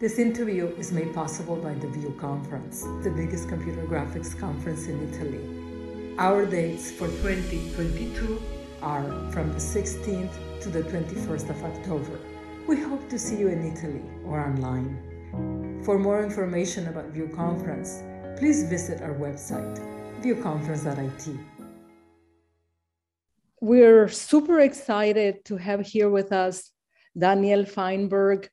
[0.00, 4.96] This interview is made possible by the VIEW Conference, the biggest computer graphics conference in
[5.12, 5.44] Italy.
[6.16, 8.40] Our dates for 2022
[8.80, 10.32] are from the 16th
[10.62, 12.18] to the 21st of October.
[12.66, 15.82] We hope to see you in Italy or online.
[15.84, 18.02] For more information about VIEW Conference,
[18.38, 19.76] please visit our website,
[20.22, 21.36] viewconference.it.
[23.60, 26.70] We're super excited to have here with us
[27.18, 28.48] Danielle Feinberg,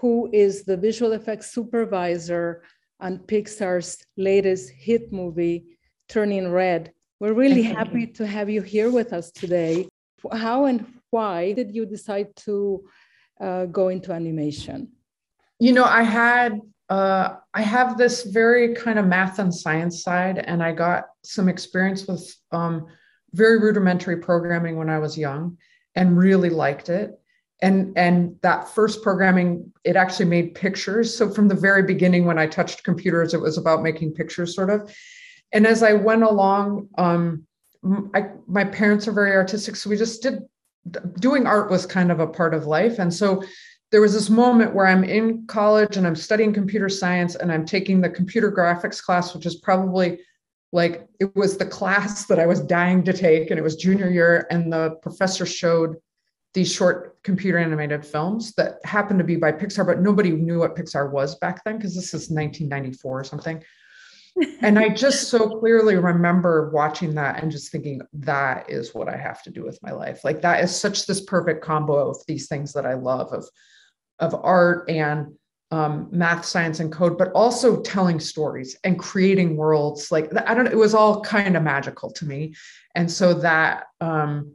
[0.00, 2.62] who is the visual effects supervisor
[3.00, 5.64] on Pixar's latest hit movie,
[6.08, 6.92] Turning Red.
[7.20, 9.88] We're really happy to have you here with us today.
[10.32, 12.84] How and why did you decide to
[13.40, 14.88] uh, go into animation?
[15.58, 20.38] You know, I had uh, I have this very kind of math and science side,
[20.38, 22.86] and I got some experience with um,
[23.32, 25.58] very rudimentary programming when I was young,
[25.96, 27.18] and really liked it.
[27.60, 31.16] And and that first programming, it actually made pictures.
[31.16, 34.70] So from the very beginning, when I touched computers, it was about making pictures, sort
[34.70, 34.94] of.
[35.52, 37.46] And as I went along, um,
[38.14, 40.42] I, my parents are very artistic, so we just did
[41.18, 42.98] doing art was kind of a part of life.
[42.98, 43.42] And so
[43.90, 47.64] there was this moment where I'm in college and I'm studying computer science and I'm
[47.64, 50.20] taking the computer graphics class, which is probably
[50.72, 54.10] like it was the class that I was dying to take, and it was junior
[54.10, 55.96] year, and the professor showed
[56.58, 60.74] these short computer animated films that happened to be by Pixar, but nobody knew what
[60.76, 63.62] Pixar was back then because this is 1994 or something
[64.60, 69.16] and I just so clearly remember watching that and just thinking that is what I
[69.16, 70.24] have to do with my life.
[70.24, 73.48] Like that is such this perfect combo of these things that I love of
[74.20, 75.34] of art and
[75.70, 80.10] um, math, science, and code, but also telling stories and creating worlds.
[80.10, 82.54] Like I don't know, it was all kind of magical to me,
[82.94, 84.54] and so that um,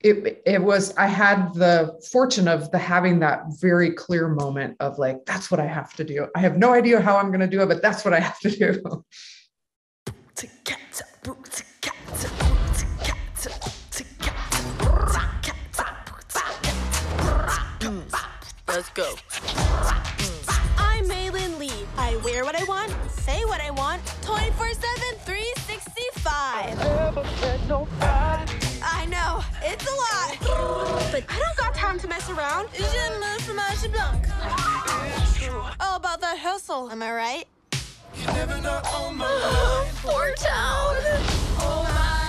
[0.00, 4.96] it it was i had the fortune of the having that very clear moment of
[4.98, 6.28] like that's what i have to do.
[6.36, 8.38] I have no idea how i'm going to do it but that's what i have
[8.40, 9.04] to do.
[18.68, 19.14] Let's go.
[20.76, 21.72] I'm Meilin Lee.
[21.96, 28.17] I wear what I want, say what I want, 24 7, 365.
[31.20, 31.30] Lot.
[31.30, 32.68] I don't got time to mess around.
[32.74, 34.26] Je me fromage blanc.
[35.80, 37.44] All about that hustle, am I right?
[40.04, 40.96] 4*Town.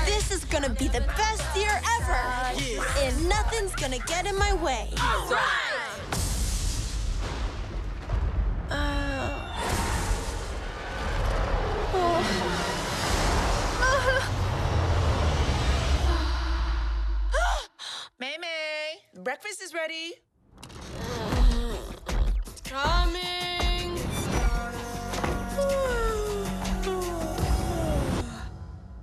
[0.05, 2.15] This is gonna be the best year ever.
[2.99, 4.89] And nothing's gonna get in my way.
[5.01, 5.99] All right.
[8.69, 9.35] Uh...
[11.93, 12.78] Oh.
[19.29, 20.15] Breakfast is ready.
[22.65, 23.95] Coming.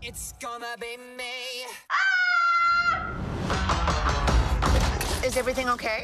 [0.02, 1.64] It's gonna be me.
[1.92, 3.06] Ah!
[5.24, 6.02] Is everything okay?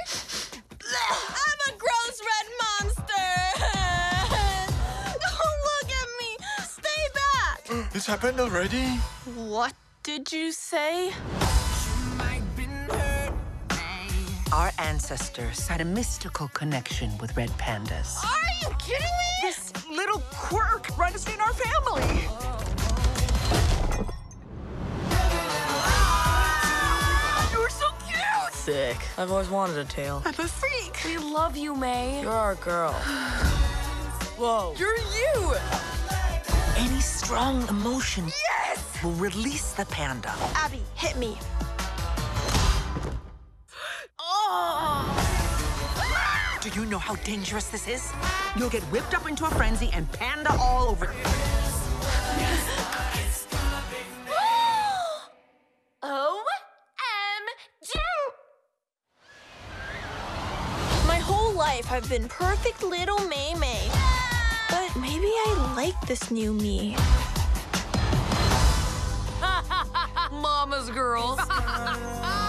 [0.54, 3.30] I'm a gross red monster!
[5.24, 6.30] Don't look at me!
[6.62, 7.58] Stay back!
[7.92, 8.86] It's happened already?
[9.34, 11.12] What did you say?
[14.52, 18.22] Our ancestors had a mystical connection with red pandas.
[18.22, 19.08] Are you kidding me?
[19.40, 22.28] This little quirk runs in our family.
[25.84, 28.52] Ah, You're so cute!
[28.52, 28.98] Sick.
[29.16, 30.20] I've always wanted a tail.
[30.26, 31.00] I'm a freak.
[31.06, 32.20] We love you, May.
[32.20, 32.92] You're our girl.
[34.36, 34.74] Whoa.
[34.78, 35.54] You're you!
[36.76, 39.02] Any strong emotion yes!
[39.02, 40.34] will release the panda.
[40.54, 41.38] Abby, hit me.
[46.62, 48.12] Do you know how dangerous this is?
[48.56, 51.06] You'll get whipped up into a frenzy and panda all over.
[56.04, 56.34] OMG!
[61.08, 63.88] My whole life I've been perfect little May May.
[64.70, 66.96] But maybe I like this new me.
[70.40, 71.40] Mama's girls.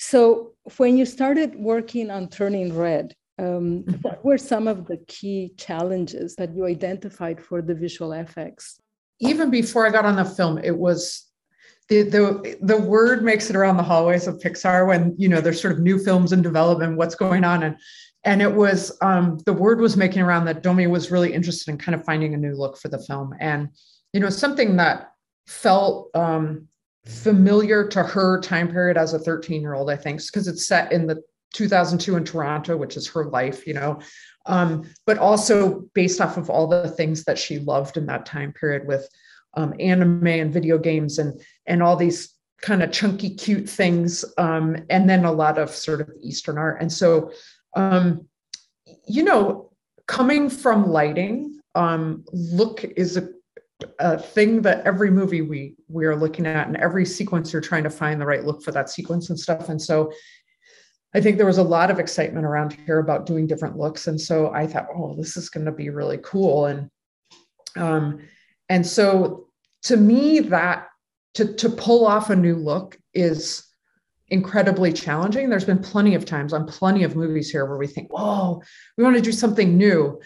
[0.00, 5.52] So, when you started working on Turning Red, um, what were some of the key
[5.58, 8.80] challenges that you identified for the visual effects?
[9.20, 11.26] Even before I got on the film, it was
[11.88, 15.60] the, the the word makes it around the hallways of Pixar when you know there's
[15.60, 17.76] sort of new films in development, what's going on, and
[18.24, 21.78] and it was um, the word was making around that Domee was really interested in
[21.78, 23.68] kind of finding a new look for the film, and
[24.12, 25.12] you know something that
[25.46, 26.68] felt um,
[27.06, 30.92] familiar to her time period as a 13 year old, I think, because it's set
[30.92, 31.22] in the
[31.54, 34.00] 2002 in Toronto, which is her life, you know,
[34.46, 38.52] um, but also based off of all the things that she loved in that time
[38.52, 39.08] period with
[39.54, 44.76] um, anime and video games and and all these kind of chunky, cute things, um,
[44.90, 46.80] and then a lot of sort of Eastern art.
[46.80, 47.30] And so,
[47.76, 48.26] um,
[49.06, 49.70] you know,
[50.06, 53.28] coming from lighting, um, look is a
[54.00, 57.84] a thing that every movie we we are looking at and every sequence you're trying
[57.84, 59.68] to find the right look for that sequence and stuff.
[59.68, 60.12] And so
[61.14, 64.08] i think there was a lot of excitement around here about doing different looks.
[64.08, 66.66] And so i thought oh this is going to be really cool.
[66.66, 66.90] And
[67.76, 68.20] um
[68.68, 69.48] and so
[69.84, 70.88] to me that
[71.34, 73.64] to to pull off a new look is
[74.30, 75.48] incredibly challenging.
[75.48, 78.60] There's been plenty of times on plenty of movies here where we think whoa
[78.96, 80.20] we want to do something new.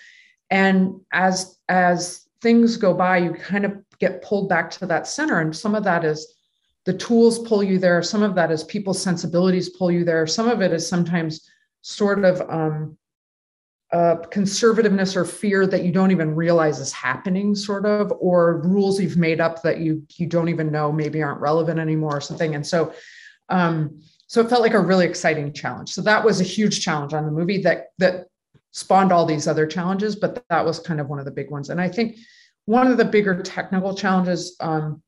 [0.50, 5.40] And as as things go by, you kind of get pulled back to that center.
[5.40, 6.34] And some of that is
[6.84, 8.02] the tools pull you there.
[8.02, 10.26] Some of that is people's sensibilities pull you there.
[10.26, 11.48] Some of it is sometimes
[11.82, 12.98] sort of um,
[13.92, 19.00] uh, conservativeness or fear that you don't even realize is happening, sort of, or rules
[19.00, 22.54] you've made up that you you don't even know maybe aren't relevant anymore or something.
[22.54, 22.94] And so,
[23.50, 25.90] um, so it felt like a really exciting challenge.
[25.90, 28.26] So that was a huge challenge on the movie that that
[28.72, 31.70] spawned all these other challenges, but that was kind of one of the big ones.
[31.70, 32.16] And I think
[32.64, 35.02] one of the bigger technical challenges um,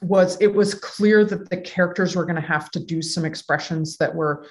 [0.00, 3.96] was it was clear that the characters were going to have to do some expressions
[3.98, 4.46] that were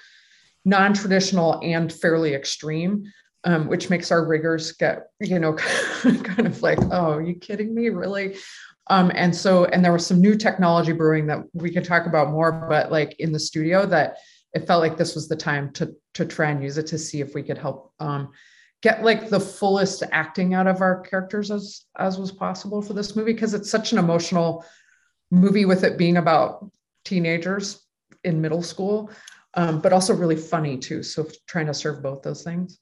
[0.65, 3.05] non-traditional and fairly extreme
[3.43, 5.53] um, which makes our riggers get you know
[6.03, 8.35] kind of like oh are you kidding me really
[8.89, 12.31] um, and so and there was some new technology brewing that we could talk about
[12.31, 14.17] more but like in the studio that
[14.53, 17.21] it felt like this was the time to to try and use it to see
[17.21, 18.31] if we could help um,
[18.81, 23.15] get like the fullest acting out of our characters as as was possible for this
[23.15, 24.65] movie because it's such an emotional
[25.31, 26.69] movie with it being about
[27.03, 27.85] teenagers
[28.23, 29.11] in middle school
[29.55, 32.79] um, but also really funny too so trying to serve both those things.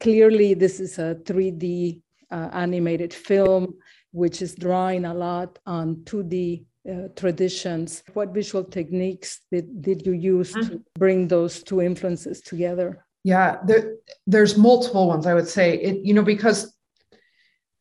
[0.00, 3.74] Clearly this is a 3d uh, animated film
[4.12, 8.02] which is drawing a lot on 2d uh, traditions.
[8.14, 10.68] What visual techniques did, did you use mm-hmm.
[10.68, 13.04] to bring those two influences together?
[13.22, 13.96] Yeah, there,
[14.26, 15.26] there's multiple ones.
[15.26, 16.74] I would say it, you know, because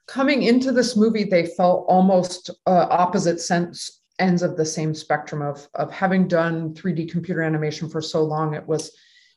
[0.07, 5.41] coming into this movie, they felt almost uh, opposite sense ends of the same spectrum
[5.41, 8.53] of of having done 3D computer animation for so long.
[8.53, 8.91] It was,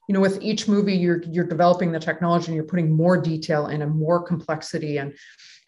[0.08, 3.68] you know, with each movie, you're you're developing the technology and you're putting more detail
[3.68, 5.14] in and more complexity and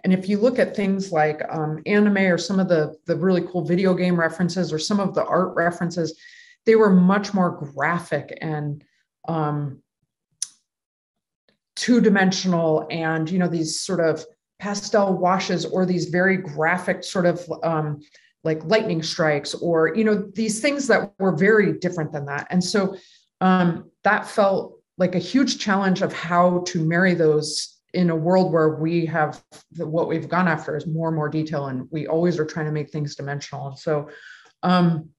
[0.05, 3.41] and if you look at things like um, anime or some of the, the really
[3.41, 6.21] cool video game references or some of the art references,
[6.67, 8.85] they were much more graphic and
[9.27, 9.83] um,
[11.75, 14.25] two dimensional and, you know, these sort of
[14.59, 18.01] pastel washes or these very graphic sort of um,
[18.45, 22.47] like lightning strikes or, you know, these things that were very different than that.
[22.51, 22.95] And so
[23.41, 28.53] um, that felt like a huge challenge of how to marry those in a world
[28.53, 29.43] where we have
[29.77, 32.73] what we've gone after is more and more detail and we always are trying to
[32.73, 33.69] make things dimensional.
[33.69, 34.09] And so
[34.63, 35.11] um,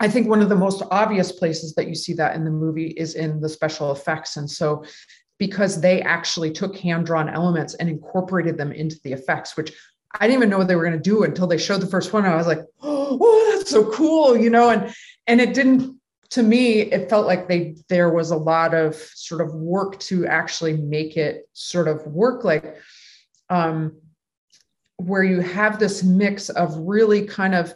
[0.00, 2.88] i think one of the most obvious places that you see that in the movie
[2.88, 4.36] is in the special effects.
[4.36, 4.84] And so
[5.38, 9.72] because they actually took hand drawn elements and incorporated them into the effects which
[10.20, 12.12] i didn't even know what they were going to do until they showed the first
[12.12, 14.94] one i was like oh that's so cool you know and
[15.26, 15.98] and it didn't
[16.32, 20.26] to me it felt like they there was a lot of sort of work to
[20.26, 22.76] actually make it sort of work like
[23.50, 23.92] um,
[24.96, 27.74] where you have this mix of really kind of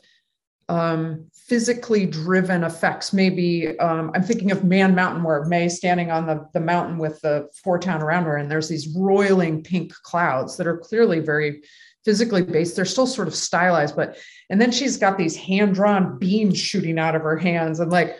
[0.68, 3.12] um, physically driven effects.
[3.12, 7.20] Maybe um, I'm thinking of Man Mountain, where May standing on the, the mountain with
[7.20, 11.62] the 4*Town around her, and there's these roiling pink clouds that are clearly very
[12.04, 12.74] physically based.
[12.74, 16.98] They're still sort of stylized, but and then she's got these hand drawn beams shooting
[16.98, 18.16] out of her hands, and like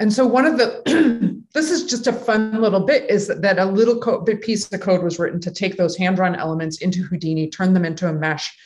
[0.00, 3.64] and so one of the this is just a fun little bit is that a
[3.64, 7.74] little bit piece of code was written to take those hand-drawn elements into Houdini, turn
[7.74, 8.56] them into a mesh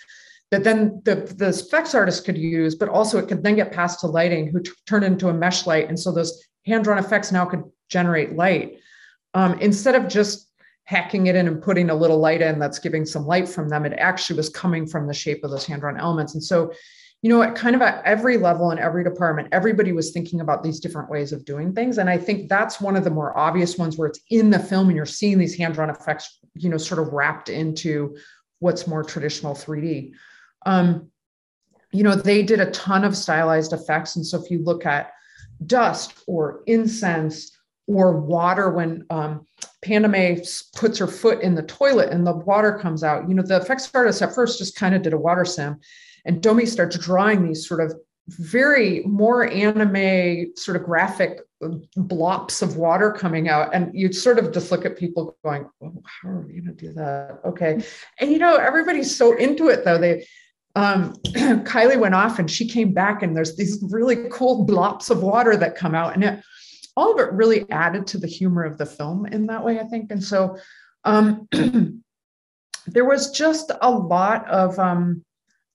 [0.51, 4.01] that then the, the effects artist could use, but also it could then get passed
[4.01, 5.89] to lighting who t- turn into a mesh light.
[5.89, 8.79] And so those hand-drawn effects now could generate light.
[9.35, 10.49] Um, instead of just
[10.85, 13.85] hacking it in and putting a little light in that's giving some light from them,
[13.85, 16.35] it actually was coming from the shape of those hand-drawn elements.
[16.35, 16.73] And so
[17.23, 20.63] you know, at kind of at every level in every department, everybody was thinking about
[20.63, 21.99] these different ways of doing things.
[21.99, 24.89] And I think that's one of the more obvious ones where it's in the film
[24.89, 28.17] and you're seeing these hand drawn effects, you know, sort of wrapped into
[28.61, 30.13] what's more traditional 3D.
[30.67, 31.11] Um,
[31.93, 34.17] you know, they did a ton of stylized effects.
[34.17, 35.13] And so if you look at
[35.65, 37.57] dust or incense
[37.87, 39.47] or water when um,
[40.75, 43.29] puts her foot in the toilet and the water comes out.
[43.29, 45.79] You know, the effects artist at first just kind of did a water sim,
[46.27, 47.95] and Domee starts drawing these sort of
[48.29, 51.39] very more anime sort of graphic
[51.97, 53.75] blobs of water coming out.
[53.75, 56.73] And you sort of just look at people going oh, how are we going to
[56.73, 57.41] do that?
[57.45, 57.83] Okay.
[58.21, 59.99] And you know everybody's so into it though.
[59.99, 60.27] They
[60.75, 61.15] um,
[61.65, 65.57] kylie went off and she came back and there's these really cool blobs of water
[65.57, 66.15] that come out.
[66.15, 66.43] And it,
[66.97, 69.85] all of it really added to the humor of the film in that way i
[69.85, 70.11] think.
[70.11, 70.59] And so
[71.05, 71.47] um,
[72.87, 75.25] there was just a lot of um,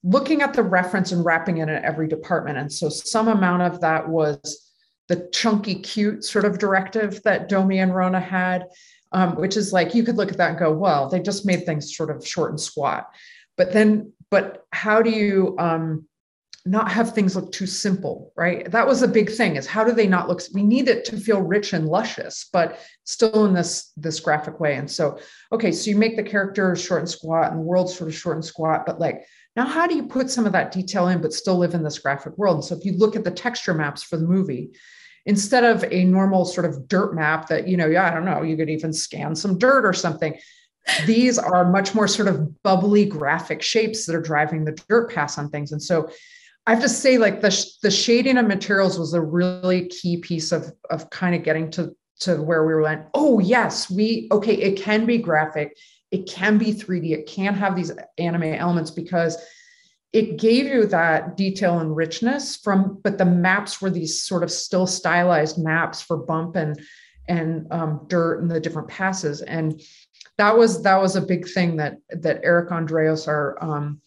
[0.04, 2.58] looking at the reference and wrapping it in every department.
[2.58, 4.70] And so some amount of that was
[5.08, 8.66] the chunky, cute sort of directive that Domee and Rona had,
[9.12, 11.64] um, which is like you could look at that and go, well, they just made
[11.64, 13.08] things sort of short and squat.
[13.56, 16.06] But then, but how do you um,
[16.64, 18.70] not have things look too simple, right?
[18.70, 19.56] That was a big thing.
[19.56, 20.40] Is how do they not look?
[20.54, 24.76] We need it to feel rich and luscious, but still in this this graphic way.
[24.76, 25.18] And so,
[25.50, 28.36] okay, so you make the characters short and squat, and the world sort of short
[28.36, 31.32] and squat, but like now, how do you put some of that detail in, but
[31.32, 32.56] still live in this graphic world?
[32.56, 34.70] And so if you look at the texture maps for the movie,
[35.26, 38.42] instead of a normal sort of dirt map that, you know, yeah, I don't know,
[38.42, 40.38] you could even scan some dirt or something.
[41.06, 45.38] These are much more sort of bubbly graphic shapes that are driving the dirt pass
[45.38, 45.70] on things.
[45.70, 46.10] And so
[46.66, 50.50] I have to say, like the, the shading of materials was a really key piece
[50.50, 54.76] of, of kind of getting to, to where we went, oh, yes, we, okay, it
[54.76, 55.76] can be graphic
[56.12, 59.38] it can be 3D, it can have these anime elements because
[60.12, 64.50] it gave you that detail and richness from, but the maps were these sort of
[64.50, 66.78] still stylized maps for bump and
[67.28, 69.40] and um, dirt and the different passes.
[69.42, 69.80] And
[70.38, 74.02] that was that was a big thing that that Eric Andreos, our um,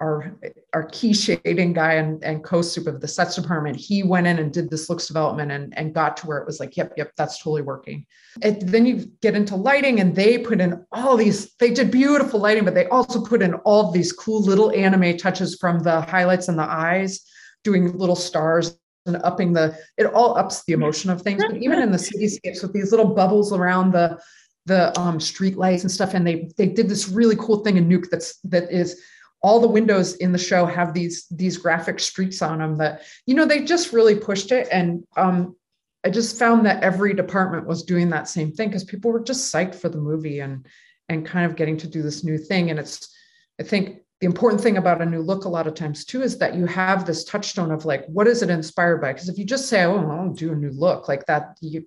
[0.00, 0.34] our
[0.72, 4.52] our key shading guy and, and co-sup of the sets department, he went in and
[4.52, 7.38] did this looks development and, and got to where it was like, yep, yep, that's
[7.38, 8.06] totally working.
[8.42, 12.40] And then you get into lighting and they put in all these, they did beautiful
[12.40, 16.48] lighting, but they also put in all these cool little anime touches from the highlights
[16.48, 17.20] and the eyes,
[17.64, 21.42] doing little stars and upping the, it all ups the emotion of things.
[21.44, 24.18] But even in the cityscapes with these little bubbles around the
[24.66, 27.88] the um, street lights and stuff, and they they did this really cool thing in
[27.88, 29.00] Nuke that's that is
[29.42, 33.34] all the windows in the show have these these graphic streaks on them that you
[33.34, 34.68] know they just really pushed it.
[34.70, 35.56] And um,
[36.04, 39.52] i just found that every department was doing that same thing because people were just
[39.52, 40.66] psyched for the movie and
[41.08, 42.70] and kind of getting to do this new thing.
[42.70, 43.14] And it's
[43.58, 46.36] i think the important thing about a new look a lot of times too is
[46.38, 49.12] that you have this touchstone of like what is it inspired by?
[49.12, 51.86] Because if you just say oh i'll do a new look like that you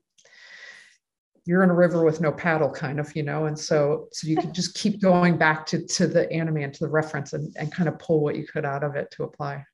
[1.45, 3.45] you're in a river with no paddle kind of you know?
[3.45, 6.85] And so so you could just keep going back to to the anime and to
[6.85, 9.65] the reference and, and kind of pull what you could out of it to apply.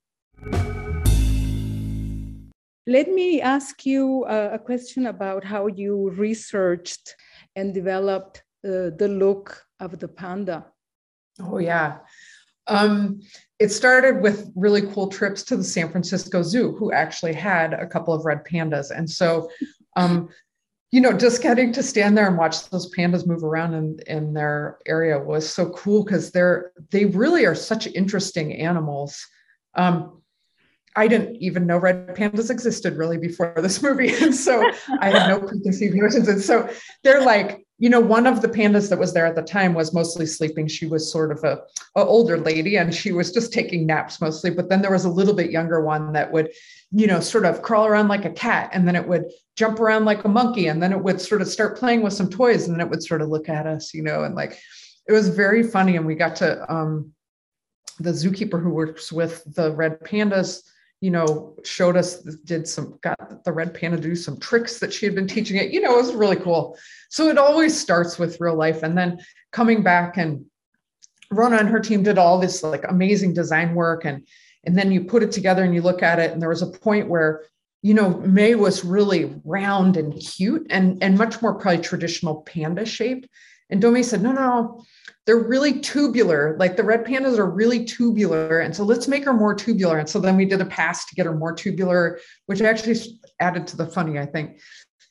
[2.88, 7.16] Let me ask you a, a question about how you researched
[7.56, 10.66] and developed uh, the look of the panda.
[11.40, 12.00] Oh yeah.
[12.66, 13.22] Um,
[13.60, 17.88] it started with really cool trips to the San Francisco Zoo, who actually had a
[17.88, 18.92] couple of red pandas.
[18.96, 19.50] And so
[19.96, 20.30] um,
[20.92, 24.34] you know, just getting to stand there and watch those pandas move around in, in
[24.34, 29.26] their area was so cool because they're they really are such interesting animals.
[29.76, 30.22] Um,
[30.96, 34.64] I didn't even know red pandas existed really before this movie, and so
[35.00, 36.28] I had no preconceived notions.
[36.28, 36.70] And so
[37.04, 39.94] they're like, you know, one of the pandas that was there at the time was
[39.94, 40.68] mostly sleeping.
[40.68, 41.62] She was sort of a,
[41.96, 44.52] a older lady, and she was just taking naps mostly.
[44.52, 46.52] But then there was a little bit younger one that would
[46.92, 50.06] you know, sort of crawl around like a cat and then it would jump around
[50.06, 52.74] like a monkey and then it would sort of start playing with some toys and
[52.74, 54.60] then it would sort of look at us, you know, and like
[55.08, 55.98] it was very funny.
[55.98, 57.12] And we got to um,
[58.00, 60.64] the zookeeper who works with the red pandas,
[61.02, 65.06] you know, showed us, did some, got the red panda do some tricks that she
[65.06, 65.72] had been teaching it.
[65.72, 66.78] You know, it was really cool.
[67.10, 69.20] So it always starts with real life and then
[69.52, 70.46] coming back and
[71.32, 74.26] Rona and her team did all this like amazing design work and
[74.66, 76.68] and then you put it together and you look at it and there was a
[76.68, 77.44] point where
[77.82, 82.86] you know may was really round and cute and and much more probably traditional panda
[82.86, 83.28] shaped
[83.70, 84.84] and Domee said no no
[85.30, 89.32] they're really tubular like the red pandas are really tubular and so let's make her
[89.32, 92.64] more tubular and so then we did a pass to get her more tubular which
[92.64, 92.96] actually
[93.40, 94.60] added to the funny i think.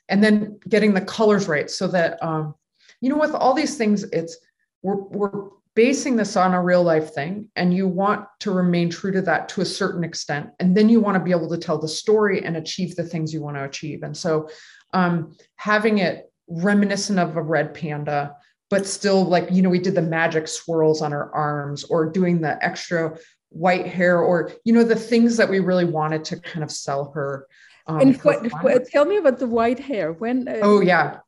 [0.09, 2.57] And then getting the colors right so that um,
[3.01, 4.37] you know with all these things it's
[4.83, 9.13] we're, we're basing this on a real life thing and you want to remain true
[9.13, 11.79] to that to a certain extent and then you want to be able to tell
[11.79, 14.03] the story and achieve the things you want to achieve.
[14.03, 14.49] And so
[14.95, 18.35] um, having it reminiscent of a red panda
[18.71, 22.41] but still like you know we did the magic swirls on her arms or doing
[22.41, 23.17] the extra
[23.51, 27.11] white hair or you know the things that we really wanted to kind of sell
[27.13, 27.47] her
[27.89, 30.13] Um, and what, what, tell me about the white hair.
[30.13, 30.47] When?
[30.47, 31.21] Uh, oh yeah.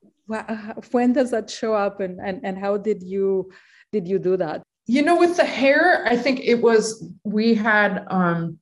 [0.93, 3.51] When does that show up, and, and and how did you
[3.93, 4.63] did you do that?
[4.87, 6.85] You know, with the hair, I think it was
[7.25, 8.05] we had.
[8.09, 8.59] um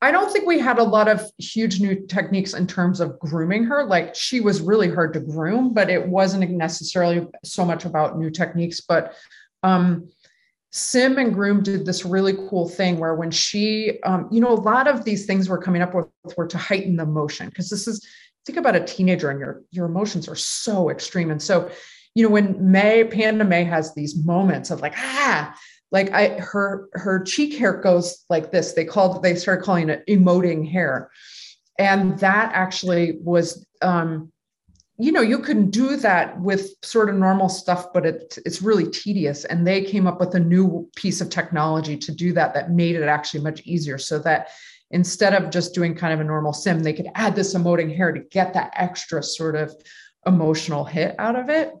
[0.00, 3.64] I don't think we had a lot of huge new techniques in terms of grooming
[3.64, 3.84] her.
[3.84, 8.30] Like she was really hard to groom, but it wasn't necessarily so much about new
[8.30, 8.80] techniques.
[8.80, 9.14] But
[9.64, 10.08] um,
[10.70, 14.54] Sim and Groom did this really cool thing where when she, um, you know, a
[14.54, 17.88] lot of these things we're coming up with were to heighten the emotion because this
[17.88, 18.06] is
[18.46, 21.30] think about a teenager and your your emotions are so extreme.
[21.30, 21.70] And so,
[22.14, 25.54] you know, when May Panda May has these moments of like ah,
[25.90, 28.72] like I her her cheek hair goes like this.
[28.72, 31.10] They called they started calling it emoting hair,
[31.78, 34.30] and that actually was um,
[34.98, 38.90] you know you can do that with sort of normal stuff but it, it's really
[38.90, 39.44] tedious.
[39.44, 42.96] And they came up with a new piece of technology to do that that made
[42.96, 44.48] it actually much easier so that
[44.90, 48.10] instead of just doing kind of a normal sim they could add this emoting hair
[48.10, 49.74] to get that extra sort of
[50.26, 51.72] emotional hit out of it.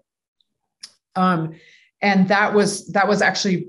[1.14, 1.54] Um,
[2.00, 3.68] and that was that was actually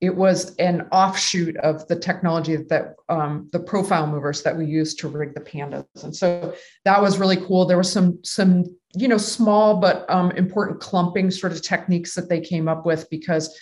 [0.00, 5.00] it was an offshoot of the technology that um, the profile movers that we used
[5.00, 5.84] to rig the pandas.
[6.04, 7.66] And so that was really cool.
[7.66, 8.64] There was some some
[8.94, 13.08] you know small but um, important clumping sort of techniques that they came up with
[13.10, 13.58] because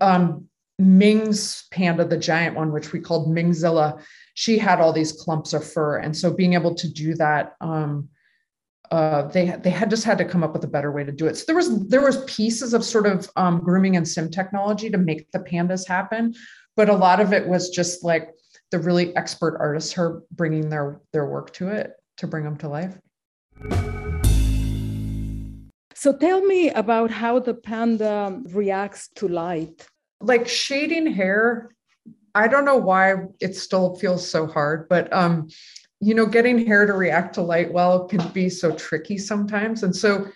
[0.00, 0.46] um,
[0.78, 3.98] ming's panda the giant one which we called mingzilla
[4.36, 5.96] she had all these clumps of fur.
[5.96, 8.10] And so being able to do that um,
[8.90, 11.26] uh, they they had just had to come up with a better way to do
[11.26, 11.36] it.
[11.36, 14.98] So there was there was pieces of sort of um, grooming and sim technology to
[14.98, 16.34] make the pandas happen,
[16.76, 18.30] but a lot of it was just like
[18.70, 22.68] the really expert artists her bringing their their work to it to bring them to
[22.68, 22.98] life.
[25.94, 29.86] So tell me about how the panda reacts to light.
[30.20, 31.70] Like shading hair,
[32.34, 35.48] I don't know why it still feels so hard, but um,
[36.00, 39.82] you know, getting hair to react to light well can be so tricky sometimes.
[39.82, 40.26] And so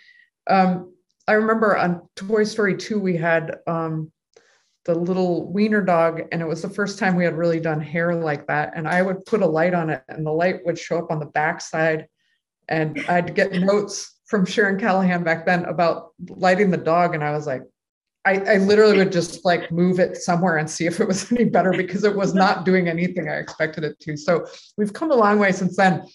[0.49, 0.95] um,
[1.29, 4.11] I remember on Toy Story 2, we had um,
[4.85, 8.15] the little wiener dog, and it was the first time we had really done hair
[8.15, 8.73] like that.
[8.75, 11.21] And I would put a light on it, and the light would show up on
[11.21, 12.07] the backside.
[12.69, 17.15] And I'd get notes from Sharon Callahan back then about lighting the dog.
[17.15, 17.63] And I was like,
[18.27, 21.45] I, I, literally would just like move it somewhere and see if it was any
[21.45, 24.17] better because it was not doing anything I expected it to.
[24.17, 26.07] So we've come a long way since then.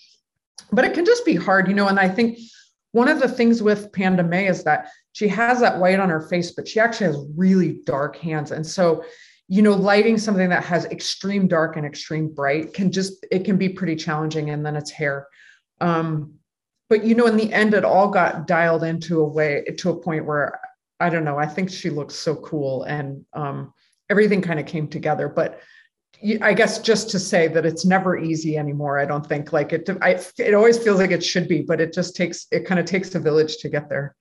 [0.71, 1.87] But it can just be hard, you know.
[1.87, 2.39] And I think
[2.91, 6.21] one of the things with Panda May is that she has that white on her
[6.21, 8.51] face, but she actually has really dark hands.
[8.51, 9.03] And so,
[9.47, 13.57] you know, lighting something that has extreme dark and extreme bright can just, it can
[13.57, 14.49] be pretty challenging.
[14.49, 15.27] And then it's hair.
[15.81, 16.35] Um,
[16.89, 19.95] but you know, in the end, it all got dialed into a way to a
[19.95, 20.59] point where
[20.99, 21.37] I don't know.
[21.37, 23.73] I think she looks so cool, and um,
[24.09, 25.27] everything kind of came together.
[25.27, 25.59] But
[26.41, 28.97] I guess just to say that it's never easy anymore.
[28.99, 29.89] I don't think like it.
[30.01, 32.47] I, it always feels like it should be, but it just takes.
[32.51, 34.15] It kind of takes a village to get there.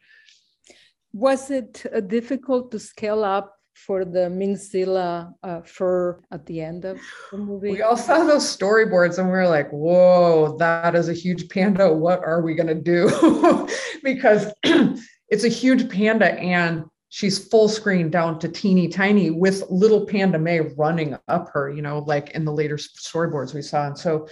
[1.13, 6.85] Was it uh, difficult to scale up for the Mingzilla uh, fur at the end
[6.85, 6.99] of
[7.31, 7.71] the movie?
[7.71, 11.93] We all saw those storyboards and we were like, whoa, that is a huge panda.
[11.93, 13.69] What are we going to do?
[14.03, 14.53] because
[15.29, 16.85] it's a huge panda and
[17.15, 21.81] she's full screen down to teeny tiny with little panda may running up her you
[21.81, 23.87] know like in the later storyboards we saw.
[23.87, 24.29] And so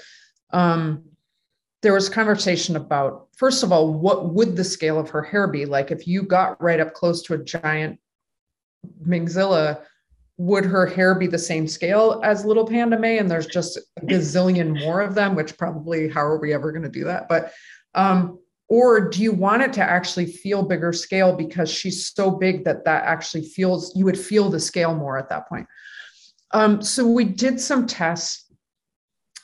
[0.52, 1.04] um
[1.82, 5.64] there was conversation about first of all what would the scale of her hair be?
[5.64, 8.00] Like if you got right up close to a giant
[9.06, 9.82] mingzilla
[10.38, 13.18] would her hair be the same scale as little panda may?
[13.18, 16.82] And there's just a gazillion more of them which probably how are we ever going
[16.82, 17.28] to do that?
[17.28, 17.52] But
[17.94, 18.40] um
[18.72, 22.86] or do you want it to actually feel bigger scale because she's so big that
[22.86, 25.66] that actually feels you would feel the scale more at that point?
[26.52, 28.50] Um, so we did some tests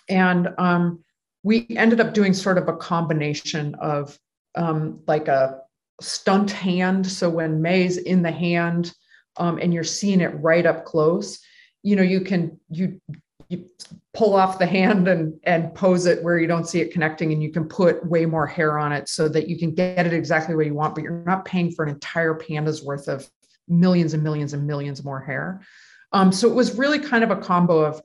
[0.09, 1.05] and um,
[1.43, 4.19] we ended up doing sort of a combination of
[4.55, 5.61] um, like a
[6.01, 7.07] stunt hand.
[7.07, 8.95] So when may's in the hand
[9.37, 11.39] um, and you're seeing it right up close
[11.83, 13.01] you know you can you
[13.49, 13.65] you
[14.13, 17.43] pull off the hand and and pose it where you don't see it connecting and
[17.43, 20.55] you can put way more hair on it so that you can get it exactly
[20.55, 23.29] where you want but you're not paying for an entire panda's worth of
[23.69, 25.61] millions and millions and millions more hair.
[26.13, 28.03] Um, so it was really kind of a combo of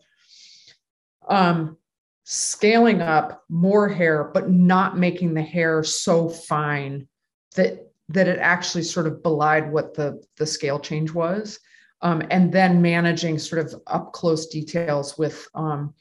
[1.28, 1.78] um,
[2.26, 7.08] scaling up more hair but not making the hair so fine
[7.56, 11.60] that that it actually sort of belied what the the scale change was
[12.04, 15.94] um, and then managing sort of up close details with um,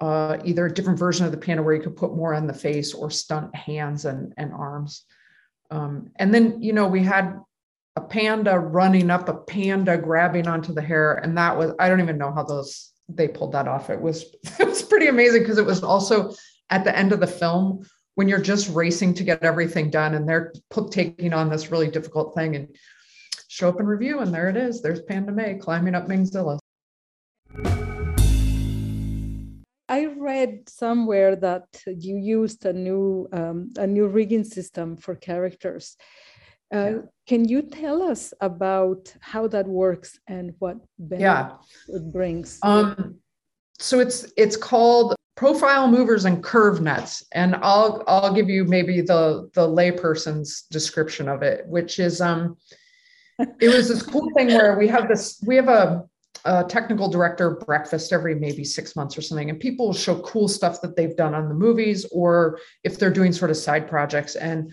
[0.00, 2.54] uh, either a different version of the panda where you could put more on the
[2.54, 5.04] face or stunt hands and, and arms.
[5.70, 7.40] Um, and then, you know, we had
[7.96, 11.14] a panda running up a panda grabbing onto the hair.
[11.14, 13.90] And that was, I don't even know how those, they pulled that off.
[13.90, 14.24] It was
[14.60, 16.34] it was pretty amazing because it was also
[16.70, 20.28] at the end of the film when you're just racing to get everything done and
[20.28, 20.52] they're
[20.90, 22.76] taking on this really difficult thing and
[23.52, 24.80] show up and review and there it is.
[24.80, 26.58] There's Panda May climbing up Mingzilla.
[29.90, 35.98] I read somewhere that you used a new um, a new rigging system for characters.
[36.74, 36.98] Uh, yeah.
[37.26, 41.50] Can you tell us about how that works and what yeah.
[41.88, 42.58] it brings?
[42.62, 43.16] Um,
[43.78, 49.02] so it's it's called profile movers and curve nets, and I'll I'll give you maybe
[49.02, 52.56] the the layperson's description of it, which is um,
[53.60, 56.04] it was this cool thing where we have this we have a
[56.44, 60.80] a technical director breakfast every maybe six months or something, and people show cool stuff
[60.80, 64.34] that they've done on the movies, or if they're doing sort of side projects.
[64.34, 64.72] And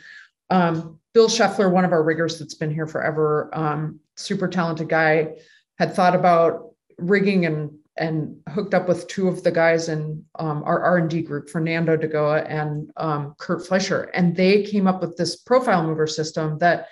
[0.49, 5.35] um, Bill Scheffler, one of our riggers that's been here forever, um, super talented guy,
[5.77, 10.63] had thought about rigging and and hooked up with two of the guys in um,
[10.63, 14.03] our R&D group, Fernando de Goes and um, Kurt Fleischer.
[14.13, 16.87] And they came up with this profile mover system that,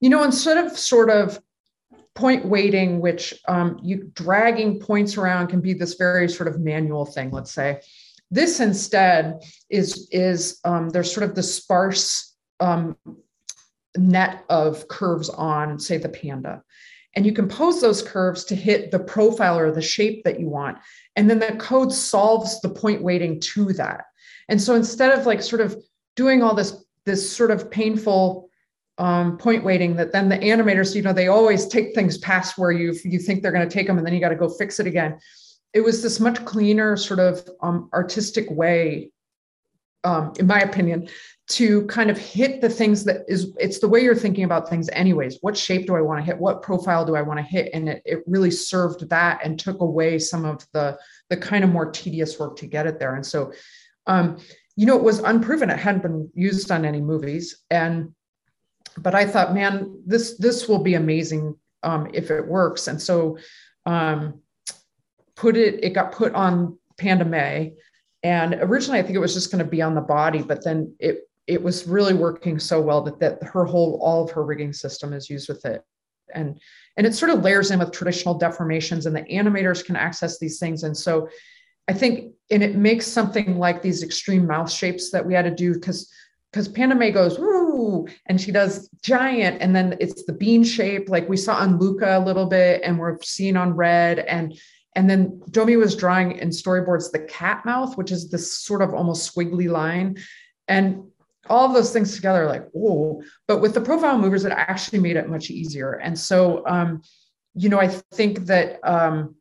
[0.00, 1.40] you know, instead of sort of
[2.14, 7.06] point weighting, which um, you dragging points around can be this very sort of manual
[7.06, 7.80] thing, let's say.
[8.30, 12.96] This instead is, is um, there's sort of the sparse um,
[13.96, 16.62] net of curves on, say, the panda.
[17.16, 20.48] And you can pose those curves to hit the profile or the shape that you
[20.48, 20.78] want.
[21.16, 24.04] And then the code solves the point weighting to that.
[24.48, 25.76] And so instead of like sort of
[26.14, 28.49] doing all this, this sort of painful
[29.00, 32.70] um, point weighting that then the animators, you know, they always take things past where
[32.70, 34.78] you you think they're going to take them and then you got to go fix
[34.78, 35.18] it again.
[35.72, 39.10] It was this much cleaner sort of um, artistic way,
[40.04, 41.08] um, in my opinion,
[41.52, 44.90] to kind of hit the things that is it's the way you're thinking about things
[44.92, 45.38] anyways.
[45.40, 46.38] What shape do I want to hit?
[46.38, 47.70] What profile do I want to hit?
[47.72, 50.98] And it, it really served that and took away some of the
[51.30, 53.14] the kind of more tedious work to get it there.
[53.14, 53.50] And so
[54.06, 54.36] um,
[54.76, 55.70] you know, it was unproven.
[55.70, 57.64] It hadn't been used on any movies.
[57.70, 58.14] And
[58.98, 62.88] but I thought, man, this this will be amazing um, if it works.
[62.88, 63.38] And so
[63.86, 64.40] um,
[65.36, 67.74] put it, it got put on Panda May.
[68.22, 70.94] And originally I think it was just going to be on the body, but then
[70.98, 74.72] it it was really working so well that that her whole all of her rigging
[74.72, 75.82] system is used with it.
[76.34, 76.60] And
[76.96, 80.58] and it sort of layers in with traditional deformations and the animators can access these
[80.58, 80.82] things.
[80.82, 81.28] And so
[81.88, 85.50] I think, and it makes something like these extreme mouth shapes that we had to
[85.50, 86.08] do because
[86.52, 87.38] because Panda May goes,
[87.80, 91.78] woo, and she does giant, and then it's the bean shape, like we saw on
[91.78, 94.20] Luca a little bit, and we're seeing on Red.
[94.20, 94.58] And
[94.96, 98.92] and then Domee was drawing in storyboards the cat mouth, which is this sort of
[98.92, 100.16] almost squiggly line.
[100.66, 101.04] And
[101.48, 105.16] all of those things together, like, oh, But with the profile movers, it actually made
[105.16, 105.94] it much easier.
[105.94, 107.02] And so um,
[107.54, 109.34] you know, I think that um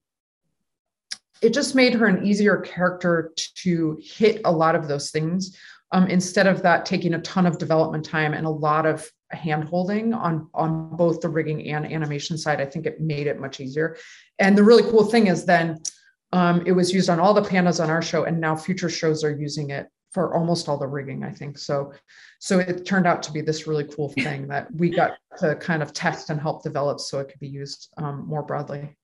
[1.41, 5.57] it just made her an easier character to hit a lot of those things
[5.91, 9.63] um, instead of that taking a ton of development time and a lot of hand
[9.63, 13.59] holding on on both the rigging and animation side i think it made it much
[13.59, 13.97] easier.
[14.39, 15.77] And the really cool thing is then
[16.31, 19.23] um, it was used on all the pandas on our show and now future shows
[19.23, 21.57] are using it for almost all the rigging i think.
[21.57, 21.93] So
[22.39, 25.83] so it turned out to be this really cool thing that we got to kind
[25.83, 28.95] of test and help develop so it could be used um, more broadly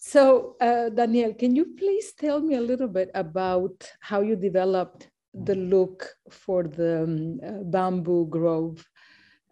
[0.00, 5.10] so, uh, Danielle, can you please tell me a little bit about how you developed
[5.34, 8.82] the look for the um, uh, bamboo grove?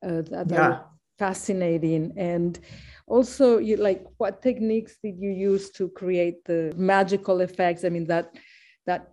[0.02, 0.80] Uh, that yeah.
[1.18, 2.14] fascinating.
[2.16, 2.58] And
[3.06, 7.84] also, you like what techniques did you use to create the magical effects?
[7.84, 8.34] I mean, that
[8.86, 9.12] that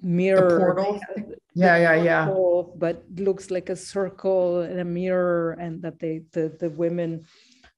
[0.00, 1.00] mirror the portal.
[1.54, 2.26] yeah, yeah, yeah.
[2.76, 7.26] But looks like a circle and a mirror, and that they the the women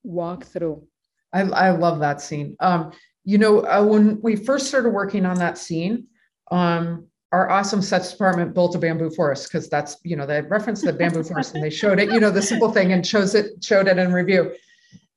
[0.02, 0.86] walk through.
[1.34, 2.56] I, I love that scene.
[2.60, 2.92] Um,
[3.24, 6.06] you know, uh, when we first started working on that scene,
[6.50, 10.84] um, our awesome sets department built a bamboo forest because that's you know they referenced
[10.84, 13.64] the bamboo forest and they showed it, you know, the simple thing and chose it,
[13.64, 14.54] showed it in review.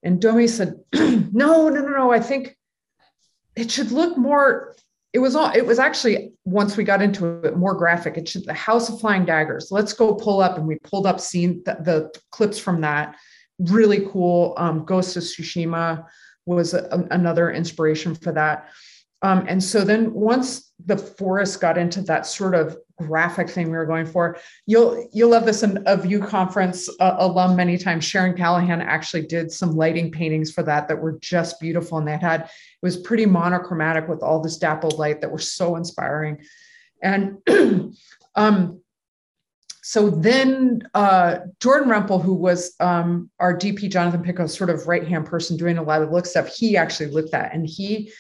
[0.01, 2.11] And Domee said, "No, no, no, no.
[2.11, 2.57] I think
[3.55, 4.75] it should look more."
[5.13, 5.51] It was all.
[5.51, 8.17] It was actually once we got into it more graphic.
[8.17, 9.67] It should the House of Flying Daggers.
[9.69, 13.15] Let's go pull up, and we pulled up scene the, the clips from that
[13.59, 14.53] really cool.
[14.57, 16.05] Um, Ghost of Tsushima
[16.45, 18.69] was a, another inspiration for that.
[19.23, 23.77] Um, and so then once the forest got into that sort of graphic thing we
[23.77, 28.05] were going for, you'll you'll love this in a View conference uh, alum many times.
[28.05, 32.17] Sharon Callahan actually did some lighting paintings for that that were just beautiful, and they
[32.17, 32.49] had it
[32.83, 36.37] was pretty monochromatic with all this dappled light that were so inspiring.
[37.01, 37.37] And
[38.35, 38.81] um,
[39.87, 45.07] so then uh, Jordan Rempel, who was um, our DP Jonathan Pytko's sort of right
[45.07, 47.53] hand person doing a lot of look stuff, he actually looked that.
[47.53, 48.11] and he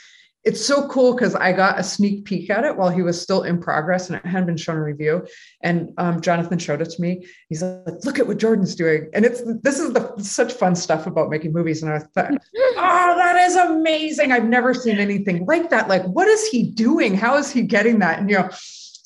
[0.45, 3.43] it's so cool because I got a sneak peek at it while he was still
[3.43, 5.27] in progress and it hadn't been shown in review.
[5.61, 7.27] And um, Jonathan showed it to me.
[7.49, 11.05] He's like, "Look at what Jordan's doing," and it's this is the such fun stuff
[11.05, 11.83] about making movies.
[11.83, 12.31] And I thought,
[12.77, 14.31] "Oh, that is amazing!
[14.31, 15.89] I've never seen anything like that.
[15.89, 17.13] Like, what is he doing?
[17.13, 18.49] How is he getting that?" And you know,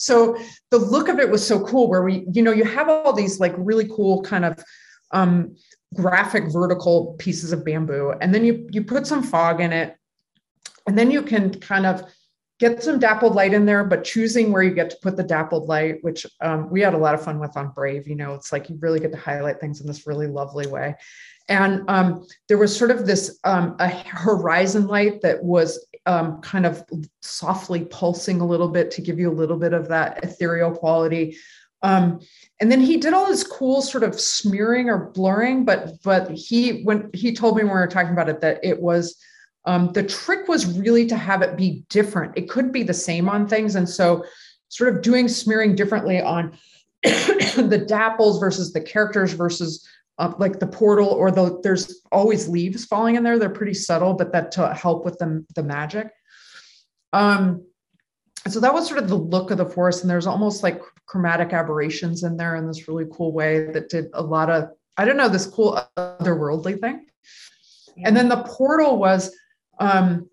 [0.02, 0.38] so
[0.72, 1.90] the look of it was so cool.
[1.90, 4.64] Where we, you know, you have all these like really cool kind of
[5.12, 5.56] um,
[5.94, 9.96] graphic vertical pieces of bamboo, and then you you put some fog in it
[10.88, 12.04] and then you can kind of
[12.60, 15.68] get some dappled light in there, but choosing where you get to put the dappled
[15.68, 18.08] light, which um, we had a lot of fun with on Brave.
[18.08, 20.96] You know, it's like you really get to highlight things in this really lovely way.
[21.52, 26.66] And um, there was sort of this um, a horizon light that was um, kind
[26.66, 26.82] of
[27.22, 31.36] softly pulsing a little bit to give you a little bit of that ethereal quality.
[31.82, 32.22] Um,
[32.62, 36.84] and then he did all this cool sort of smearing or blurring, but but he
[36.84, 39.18] when he told me when we were talking about it that it was
[39.66, 42.38] um, the trick was really to have it be different.
[42.38, 43.76] It could be the same on things.
[43.76, 44.24] And so,
[44.70, 46.58] sort of doing smearing differently on
[47.04, 49.86] the dapples versus the characters versus
[50.22, 53.38] uh, like the portal or the there's always leaves falling in there.
[53.38, 56.08] They're pretty subtle, but that to help with the, the magic.
[57.12, 57.66] Um,
[58.48, 61.54] so that was sort of the look of the forest, and there's almost like chromatic
[61.54, 65.18] aberrations in there in this really cool way that did a lot of I don't
[65.18, 67.08] know this cool otherworldly thing.
[67.98, 68.08] Yeah.
[68.08, 69.36] And then the portal was
[69.80, 70.30] um,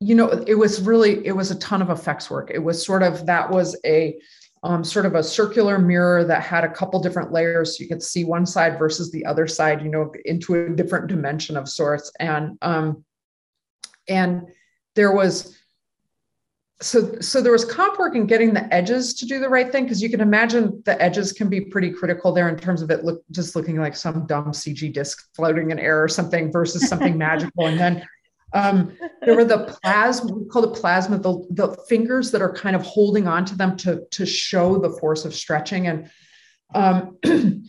[0.00, 2.50] you know, it was really, it was a ton of effects work.
[2.52, 4.18] It was sort of, that was a
[4.62, 7.76] um, sort of a circular mirror that had a couple different layers.
[7.76, 11.06] So you could see one side versus the other side, you know, into a different
[11.06, 12.12] dimension of sorts.
[12.18, 13.04] And, um,
[14.08, 14.48] and
[14.94, 15.58] there was,
[16.80, 19.82] so so there was comp work in getting the edges to do the right thing
[19.82, 23.04] because you can imagine the edges can be pretty critical there in terms of it
[23.04, 27.18] look just looking like some dumb cg disc floating in air or something versus something
[27.26, 28.06] magical and then
[28.52, 32.74] um, there were the plasma, we call the plasma, the, the fingers that are kind
[32.74, 35.86] of holding on to them to, to show the force of stretching.
[35.86, 36.10] And
[36.74, 37.18] um,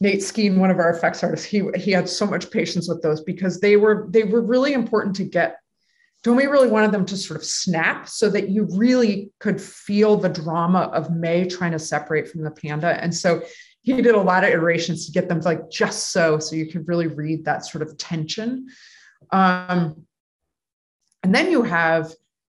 [0.00, 3.20] Nate Skeen, one of our effects artists, he, he had so much patience with those
[3.22, 5.56] because they were they were really important to get.
[6.24, 10.28] Domee really wanted them to sort of snap so that you really could feel the
[10.28, 12.96] drama of May trying to separate from the panda.
[13.02, 13.42] And so
[13.82, 16.86] he did a lot of iterations to get them like just so, so you could
[16.86, 18.68] really read that sort of tension.
[19.32, 20.06] Um,
[21.22, 22.12] and then you have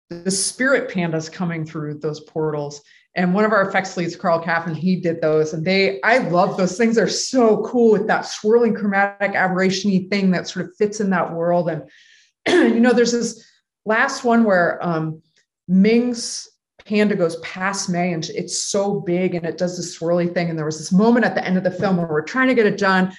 [0.09, 2.83] the spirit pandas coming through those portals.
[3.15, 5.53] And one of our effects leads, Carl Caffin, he did those.
[5.53, 6.97] And they, I love those things.
[6.97, 11.33] They're so cool with that swirling chromatic aberration thing that sort of fits in that
[11.33, 11.69] world.
[11.69, 11.83] And,
[12.49, 13.47] you know, there's this
[13.85, 15.21] last one where um,
[15.69, 16.49] Ming's
[16.85, 20.49] panda goes past May and it's so big and it does this swirly thing.
[20.49, 22.55] And there was this moment at the end of the film where we're trying to
[22.55, 23.13] get it done.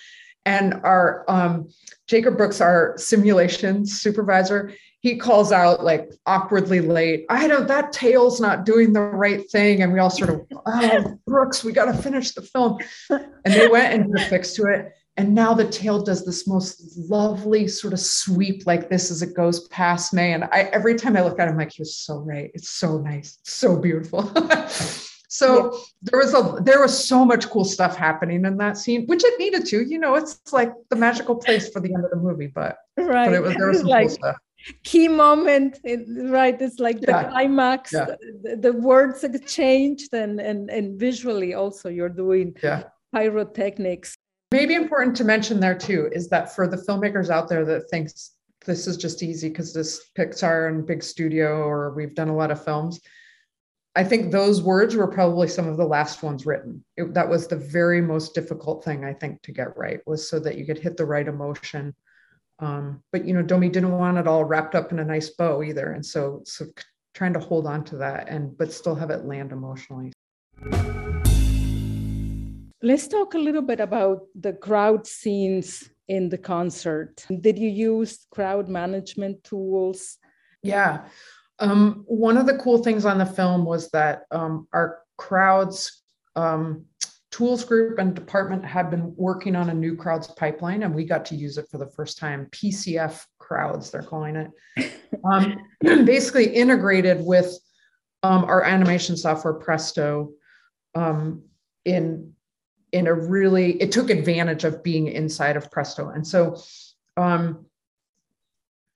[0.46, 1.70] And our um,
[2.08, 4.74] Jacob Brooks, our simulation supervisor,
[5.04, 9.82] he calls out like awkwardly late, I know that tail's not doing the right thing.
[9.82, 12.80] And we all sort of, oh, Brooks, we got to finish the film.
[13.10, 14.94] And they went and did a fix to it.
[15.18, 19.36] And now the tail does this most lovely sort of sweep like this as it
[19.36, 20.32] goes past May.
[20.32, 22.50] And I every time I look at him, I'm like, he was so right.
[22.54, 23.38] It's so nice.
[23.42, 24.24] It's so beautiful.
[25.28, 25.80] so yeah.
[26.04, 29.38] there was a there was so much cool stuff happening in that scene, which it
[29.38, 29.84] needed to.
[29.84, 33.26] You know, it's like the magical place for the end of the movie, but right.
[33.26, 34.38] But it was there was some like, cool stuff
[34.84, 35.80] key moment
[36.30, 37.30] right it's like the yeah.
[37.30, 38.06] climax yeah.
[38.44, 42.84] The, the, words exchanged and, and and visually also you're doing yeah.
[43.14, 44.16] pyrotechnics
[44.52, 48.32] maybe important to mention there too is that for the filmmakers out there that thinks
[48.66, 52.52] this is just easy because this pixar and big studio or we've done a lot
[52.52, 53.02] of films
[53.98, 57.48] i think those words were probably some of the last ones written it, that was
[57.48, 60.80] the very most difficult thing i think to get right was so that you could
[60.80, 61.94] hit the right emotion
[62.64, 65.64] um, but you know, Domee didn't want it all wrapped up in a nice bow
[65.64, 66.66] either, and so so
[67.14, 70.12] trying to hold on to that and but still have it land emotionally.
[72.82, 77.26] Let's talk a little bit about the crowd scenes in the concert.
[77.42, 80.18] Did you use crowd management tools?
[80.64, 81.06] Yeah.
[81.60, 86.02] Um, one of the cool things on the film was that um, our crowds
[86.36, 86.86] um,
[87.34, 91.26] tools group and department had been working on a new crowds pipeline and we got
[91.26, 92.46] to use it for the first time.
[92.52, 94.52] Pcf crowds they're calling it.
[95.32, 97.58] Um, basically integrated with
[98.24, 100.32] um, our animation software presto
[100.96, 101.44] um,
[101.86, 102.34] in
[102.92, 106.10] in a really it took advantage of being inside of presto.
[106.10, 106.62] And so
[107.16, 107.68] um,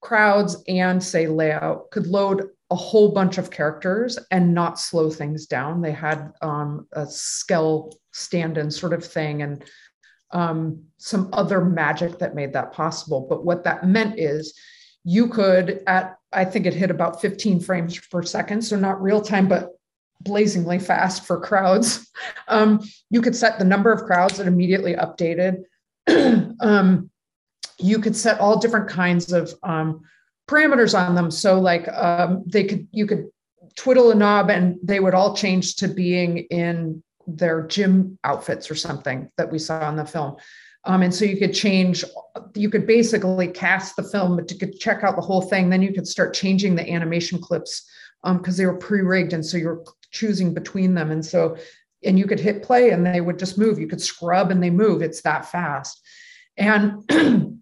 [0.02, 5.46] crowds and say layout could load a whole bunch of characters and not slow things
[5.46, 5.80] down.
[5.80, 9.64] They had um, a skell stand-in sort of thing and
[10.32, 13.26] um, some other magic that made that possible.
[13.28, 14.54] But what that meant is
[15.04, 19.22] you could at I think it hit about 15 frames per second, so not real
[19.22, 19.70] time, but
[20.20, 22.10] blazingly fast for crowds.
[22.48, 25.62] Um, you could set the number of crowds that immediately updated.
[26.60, 27.10] um,
[27.78, 30.00] you could set all different kinds of um,
[30.48, 31.30] parameters on them.
[31.30, 33.28] So like um, they could, you could
[33.76, 38.74] twiddle a knob and they would all change to being in their gym outfits or
[38.74, 40.36] something that we saw in the film.
[40.84, 42.04] Um, and so you could change,
[42.54, 45.68] you could basically cast the film, but you could check out the whole thing.
[45.68, 47.88] Then you could start changing the animation clips
[48.24, 49.32] because um, they were pre-rigged.
[49.32, 51.10] And so you're choosing between them.
[51.10, 51.56] And so,
[52.04, 53.78] and you could hit play and they would just move.
[53.78, 55.02] You could scrub and they move.
[55.02, 56.00] It's that fast.
[56.56, 57.60] And, and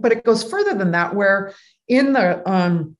[0.00, 1.54] but it goes further than that, where
[1.88, 2.96] in the um,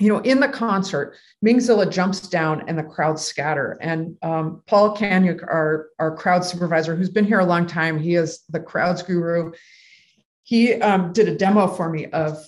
[0.00, 3.78] you know, in the concert, Mingzilla jumps down and the crowds scatter.
[3.82, 8.14] And um, Paul Kanyuk, our, our crowd supervisor, who's been here a long time, he
[8.14, 9.52] is the crowds guru.
[10.42, 12.42] He um, did a demo for me of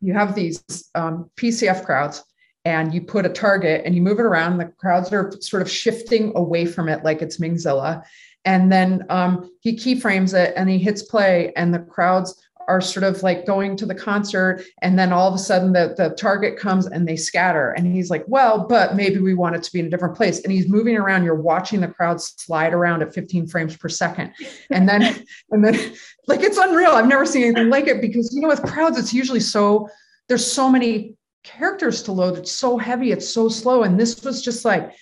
[0.00, 2.24] you have these um, PCF crowds
[2.64, 4.56] and you put a target and you move it around.
[4.56, 8.02] The crowds are sort of shifting away from it like it's Mingzilla.
[8.46, 13.04] And then um, he keyframes it and he hits play and the crowds are sort
[13.04, 16.58] of like going to the concert and then all of a sudden the, the target
[16.58, 17.70] comes and they scatter.
[17.72, 20.42] And he's like well but maybe we want it to be in a different place.
[20.42, 24.32] And he's moving around you're watching the crowd slide around at 15 frames per second.
[24.70, 25.02] And then
[25.50, 25.94] and then
[26.26, 26.92] like it's unreal.
[26.92, 29.88] I've never seen anything like it because you know with crowds it's usually so
[30.28, 32.38] there's so many characters to load.
[32.38, 33.82] It's so heavy it's so slow.
[33.82, 34.94] And this was just like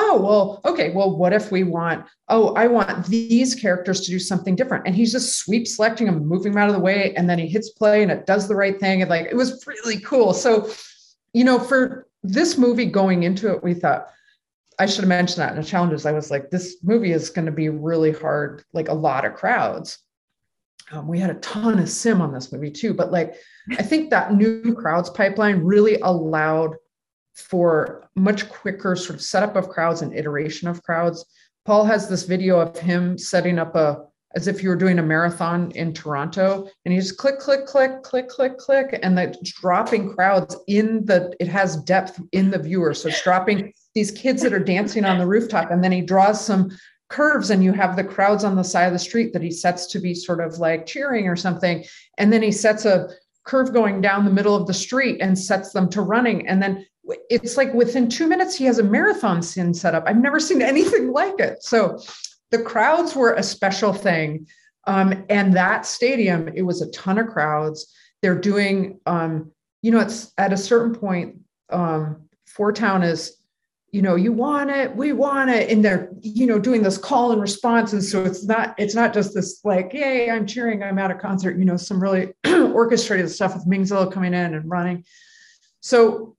[0.00, 4.18] oh well okay well what if we want oh i want these characters to do
[4.18, 4.86] something different.
[4.86, 7.48] And he's just sweep selecting them moving them out of the way and then he
[7.48, 9.02] hits play and it does the right thing.
[9.02, 10.32] And like it was really cool.
[10.32, 10.70] So
[11.32, 14.08] you know for this movie going into it we thought
[14.78, 16.06] i should have mentioned that in the challenges.
[16.06, 19.34] I was like this movie is going to be really hard like a lot of
[19.34, 19.98] crowds.
[20.92, 23.34] Um, we had a ton of sim on this movie too but like
[23.72, 26.76] i think that new crowds pipeline really allowed
[27.40, 31.24] for much quicker sort of setup of crowds and iteration of crowds.
[31.64, 35.02] Paul has this video of him setting up a as if you were doing a
[35.02, 40.54] marathon in Toronto, and he's click, click, click, click, click, click, and the dropping crowds
[40.66, 42.92] in the it has depth in the viewer.
[42.92, 46.44] So it's dropping these kids that are dancing on the rooftop, and then he draws
[46.44, 46.70] some
[47.08, 49.86] curves and you have the crowds on the side of the street that he sets
[49.86, 51.84] to be sort of like cheering or something
[52.18, 53.08] and then he sets a
[53.44, 56.84] curve going down the middle of the street and sets them to running and then
[57.30, 60.04] it's like within two minutes he has a marathon scene set up.
[60.06, 61.62] I've never seen anything like it.
[61.62, 62.00] So
[62.50, 64.46] the crowds were a special thing.
[64.86, 67.94] Um, and that stadium it was a ton of crowds.
[68.22, 71.36] They're doing um, you know it's at a certain point
[71.70, 73.36] um, 4*Town is
[73.90, 77.32] you know you want it we want it and they're you know doing this call
[77.32, 77.92] and response.
[77.92, 81.14] And so it's not it's not just this like yay i'm cheering i'm at a
[81.14, 85.04] concert you know some really orchestrated stuff with mingzilla coming in and running.
[85.80, 86.36] So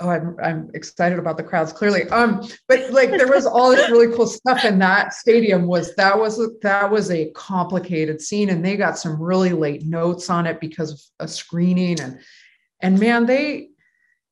[0.00, 2.08] oh I'm, I'm excited about the crowds clearly.
[2.08, 6.18] Um but like there was all this really cool stuff in that stadium was that
[6.18, 10.60] was that was a complicated scene and they got some really late notes on it
[10.60, 12.18] because of a screening and
[12.80, 13.68] and man they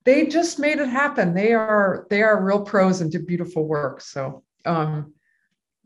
[0.04, 1.34] they just made it happen.
[1.34, 5.12] They are they are real pros and did beautiful work so um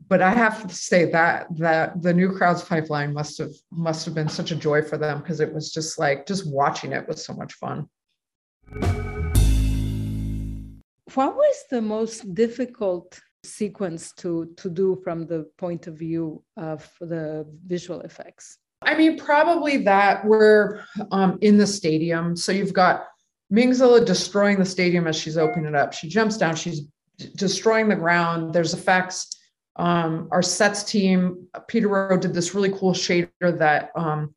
[0.07, 4.13] but I have to say that that the new crowds pipeline must have must have
[4.13, 7.25] been such a joy for them because it was just like just watching it was
[7.25, 7.87] so much fun
[11.15, 16.89] what was the most difficult sequence to to do from the point of view of
[17.01, 18.57] the visual effects?
[18.81, 22.35] I mean probably that we're um, in the stadium.
[22.35, 23.05] So you've got
[23.51, 25.93] mingzilla destroying the stadium as she's opening it up.
[25.93, 26.55] She jumps down.
[26.55, 26.81] She's
[27.17, 28.53] d- destroying the ground.
[28.53, 29.29] There's effects
[29.75, 34.33] um, our sets team peter rowe did this really cool shader that um,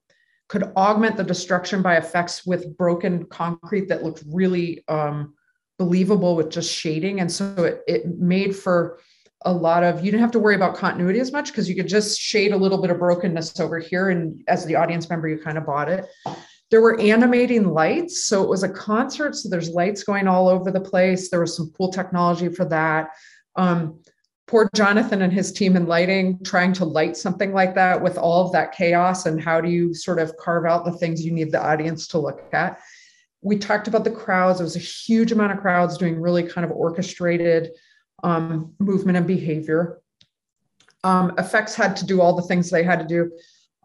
[0.49, 5.35] could augment the destruction by effects with broken concrete that looked really um,
[5.79, 7.21] believable with just shading.
[7.21, 8.99] And so it, it made for
[9.45, 11.89] a lot of, you didn't have to worry about continuity as much because you could
[11.89, 14.11] just shade a little bit of brokenness over here.
[14.11, 16.07] And as the audience member, you kind of bought it.
[16.71, 18.25] There were animating lights.
[18.25, 19.37] So it was a concert.
[19.37, 21.31] So there's lights going all over the place.
[21.31, 23.11] There was some cool technology for that.
[23.55, 24.01] Um,
[24.47, 28.47] poor Jonathan and his team in lighting trying to light something like that with all
[28.47, 31.51] of that chaos and how do you sort of carve out the things you need
[31.51, 32.81] the audience to look at
[33.47, 34.59] we talked about the crowds.
[34.59, 37.71] There was a huge amount of crowds doing really kind of orchestrated
[38.25, 40.01] um, movement and behavior.
[41.05, 43.31] Um, effects had to do all the things they had to do.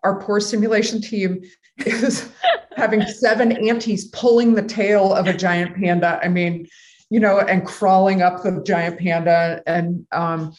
[0.03, 1.43] Our poor simulation team
[1.85, 2.27] is
[2.75, 6.19] having seven aunties pulling the tail of a giant panda.
[6.23, 6.67] I mean,
[7.11, 9.61] you know, and crawling up the giant panda.
[9.67, 10.53] And, um,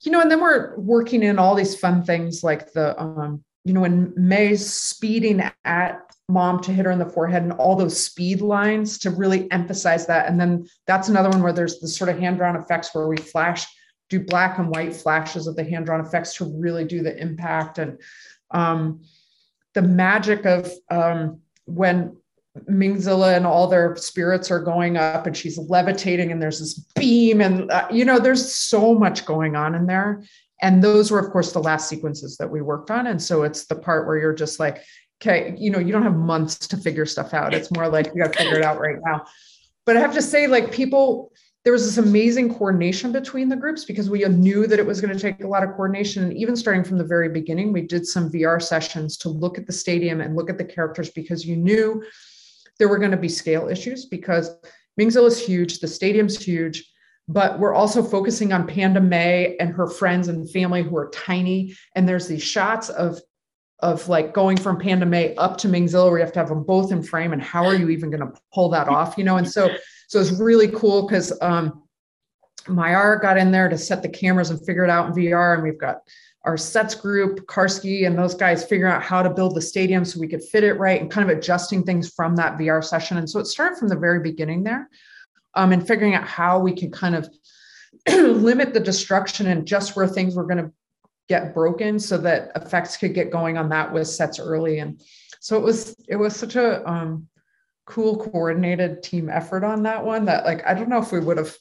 [0.00, 3.74] you know, and then we're working in all these fun things like the, um, you
[3.74, 6.00] know, when Mei's speeding at
[6.30, 10.06] mom to hit her in the forehead and all those speed lines to really emphasize
[10.06, 10.28] that.
[10.28, 13.16] And then that's another one where there's the sort of hand drawn effects where we
[13.16, 13.66] flash,
[14.08, 17.78] do black and white flashes of the hand drawn effects to really do the impact.
[17.78, 17.98] And
[18.50, 19.02] um,
[19.74, 22.16] the magic of um, when
[22.68, 27.40] Mingzilla and all their spirits are going up and she's levitating and there's this beam
[27.40, 30.22] and uh, you know there's so much going on in there.
[30.62, 33.06] And those were of course the last sequences that we worked on.
[33.06, 34.82] And so it's the part where you're just like
[35.20, 38.22] okay you know you don't have months to figure stuff out it's more like you
[38.22, 39.24] got to figure it out right now
[39.86, 41.32] but i have to say like people
[41.64, 45.12] there was this amazing coordination between the groups because we knew that it was going
[45.12, 46.22] to take a lot of coordination.
[46.22, 49.66] And even starting from the very beginning, we did some VR sessions to look at
[49.66, 52.02] the stadium and look at the characters because you knew
[52.78, 54.50] there were going to be scale issues because
[54.98, 56.90] Mingzilla is huge, the stadium's huge,
[57.28, 61.76] but we're also focusing on Panda Mei and her friends and family who are tiny.
[61.94, 63.20] And there's these shots of
[63.82, 66.62] of like going from Panda Mei up to Mingzilla where you have to have them
[66.62, 67.32] both in frame.
[67.32, 69.16] And how are you even going to pull that off?
[69.16, 69.70] You know, and so
[70.08, 71.84] so it's really cool because um,
[72.66, 75.54] Mahyar got in there to set the cameras and figure it out in VR.
[75.54, 75.98] And we've got
[76.44, 80.18] our sets group, Karski, and those guys figuring out how to build the stadium so
[80.18, 83.18] we could fit it right and kind of adjusting things from that VR session.
[83.18, 84.88] And so it started from the very beginning there
[85.54, 87.28] um, and figuring out how we can kind of
[88.08, 90.72] limit the destruction and just where things were going to
[91.30, 94.80] get broken so that effects could get going on that with sets early.
[94.80, 95.00] And
[95.40, 97.26] so it was, it was such a, um,
[97.90, 101.36] cool coordinated team effort on that one that like i don't know if we would
[101.36, 101.52] have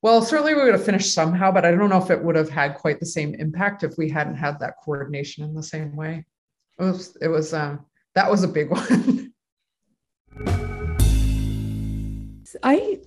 [0.00, 2.48] well certainly we would have finished somehow but i don't know if it would have
[2.48, 6.24] had quite the same impact if we hadn't had that coordination in the same way
[6.78, 7.84] it was it was um
[8.14, 8.70] that was a big
[10.44, 10.67] one
[12.62, 12.98] i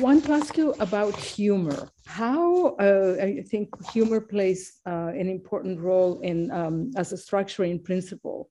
[0.00, 1.88] want to ask you about humor.
[2.06, 7.82] How uh, i think humor plays uh, an important role in um, as a structuring
[7.82, 8.50] principle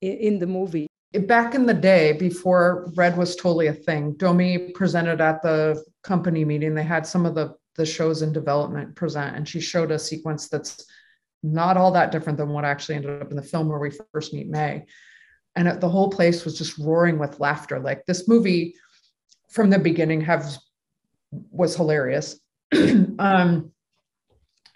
[0.00, 0.86] in, in the movie.
[1.12, 6.44] Back in the day before red was totally a thing Domee presented at the company
[6.44, 6.74] meeting.
[6.74, 10.48] They had some of the the shows in development present and she showed a sequence
[10.48, 10.86] that's
[11.42, 14.32] not all that different than what actually ended up in the film where we first
[14.32, 14.86] meet Mei.
[15.56, 17.78] And the whole place was just roaring with laughter.
[17.78, 18.74] Like this movie
[19.54, 20.58] from the beginning have
[21.50, 22.38] was hilarious.
[23.18, 23.70] Um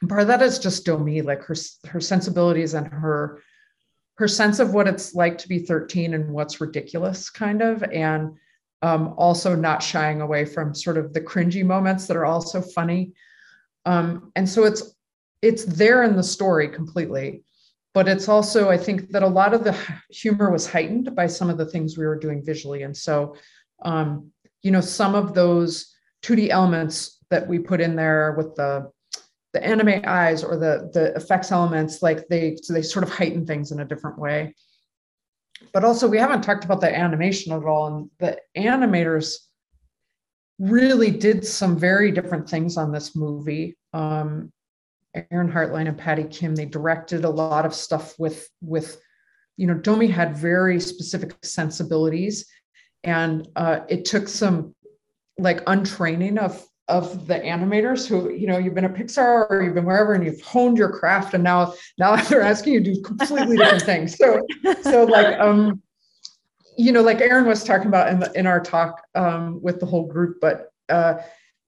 [0.08, 1.56] part of that is just Domee like her
[1.88, 3.42] her sensibilities and her
[4.14, 8.36] her sense of what it's like to be 13 and what's ridiculous kind of and
[8.82, 13.12] um, also not shying away from sort of the cringy moments that are also funny.
[13.86, 14.94] Um, and so it's
[15.42, 17.42] it's there in the story completely
[17.94, 19.76] but it's also i think that a lot of the
[20.10, 22.82] humor was heightened by some of the things we were doing visually.
[22.82, 23.36] And so
[23.84, 24.32] um,
[24.62, 28.90] you know some of those 2d elements that we put in there with the
[29.52, 33.46] the anime eyes or the the effects elements like they so they sort of heighten
[33.46, 34.54] things in a different way.
[35.72, 39.36] But also we haven't talked about the animation at all and the animators
[40.58, 43.76] really did some very different things on this movie.
[43.92, 44.52] Um,
[45.30, 49.00] aaron hartline and Patty Kihm they directed a lot of stuff with with
[49.56, 52.46] you know Domee had very specific sensibilities
[53.04, 54.74] and uh, it took some
[55.38, 59.74] like untraining of of the animators who you know you've been at pixar or you've
[59.74, 63.02] been wherever and you've honed your craft and now now they're asking you to do
[63.02, 64.16] completely different things.
[64.16, 64.40] So
[64.82, 65.82] so like um
[66.76, 69.86] you know like aaron was talking about in, the, in our talk um, with the
[69.86, 71.14] whole group but uh,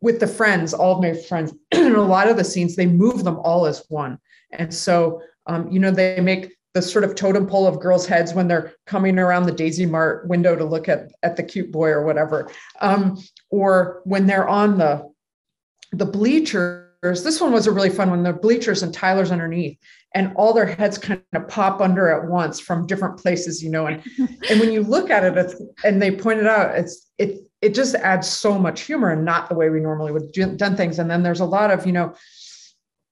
[0.01, 3.25] with the friends all of my friends in a lot of the scenes they move
[3.25, 4.19] them all as one.
[4.53, 8.33] And so um, you know they make the sort of totem pole of girls' heads
[8.33, 11.89] when they're coming around the Daisy Mart window to look at, at the cute boy
[11.89, 12.51] or whatever,
[12.81, 13.19] um,
[13.51, 15.11] or when they're on the
[15.93, 17.25] the bleachers.
[17.25, 18.23] This one was a really fun one.
[18.23, 19.79] The bleachers and Tyler's underneath,
[20.15, 23.87] and all their heads kind of pop under at once from different places, you know.
[23.87, 24.03] And
[24.51, 27.97] and when you look at it, it's, and they pointed out, it's it it just
[27.97, 31.01] adds so much humor and not the way we normally would do done things.
[31.01, 32.15] And then there's a lot of you know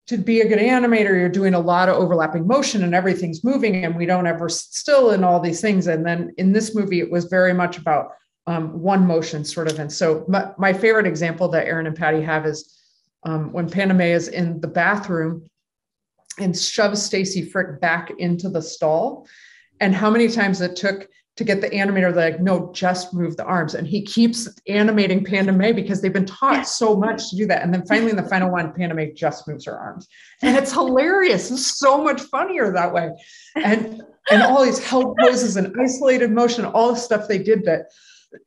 [0.08, 3.84] to be a good animator, you're doing a lot of overlapping motion and everything's moving
[3.84, 5.86] and we don't ever still in all these things.
[5.86, 8.12] And then in this movie, it was very much about
[8.46, 9.78] um, one motion sort of.
[9.78, 12.74] And so my, my, favorite example that Aaron and Patty have is
[13.24, 15.46] um, when Panda Mei is in the bathroom
[16.38, 19.28] and shoves Stacy Frick back into the stall
[19.80, 21.06] and how many times it took
[21.38, 25.52] to get the animator like no just move the arms and he keeps animating panda
[25.52, 28.28] Mei because they've been taught so much to do that and then finally in the
[28.28, 30.08] final one panda Mei just moves her arms
[30.42, 33.10] and it's hilarious it's so much funnier that way
[33.54, 37.86] and and all these held poses and isolated motion, all the stuff they did that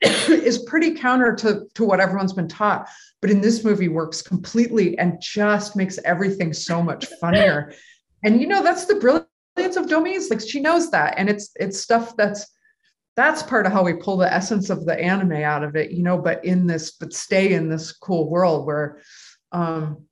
[0.02, 2.88] is pretty counter to, to what everyone's been taught.
[3.20, 7.72] But in this movie works completely and just makes everything so much funnier.
[8.24, 10.30] And you know, that's the brilliance of Domee's.
[10.30, 11.14] Like she knows that.
[11.16, 12.46] And it's it's stuff that's
[13.14, 16.02] that's part of how we pull the essence of the anime out of it, you
[16.02, 19.00] know, but in this, but stay in this cool world where
[19.52, 20.06] um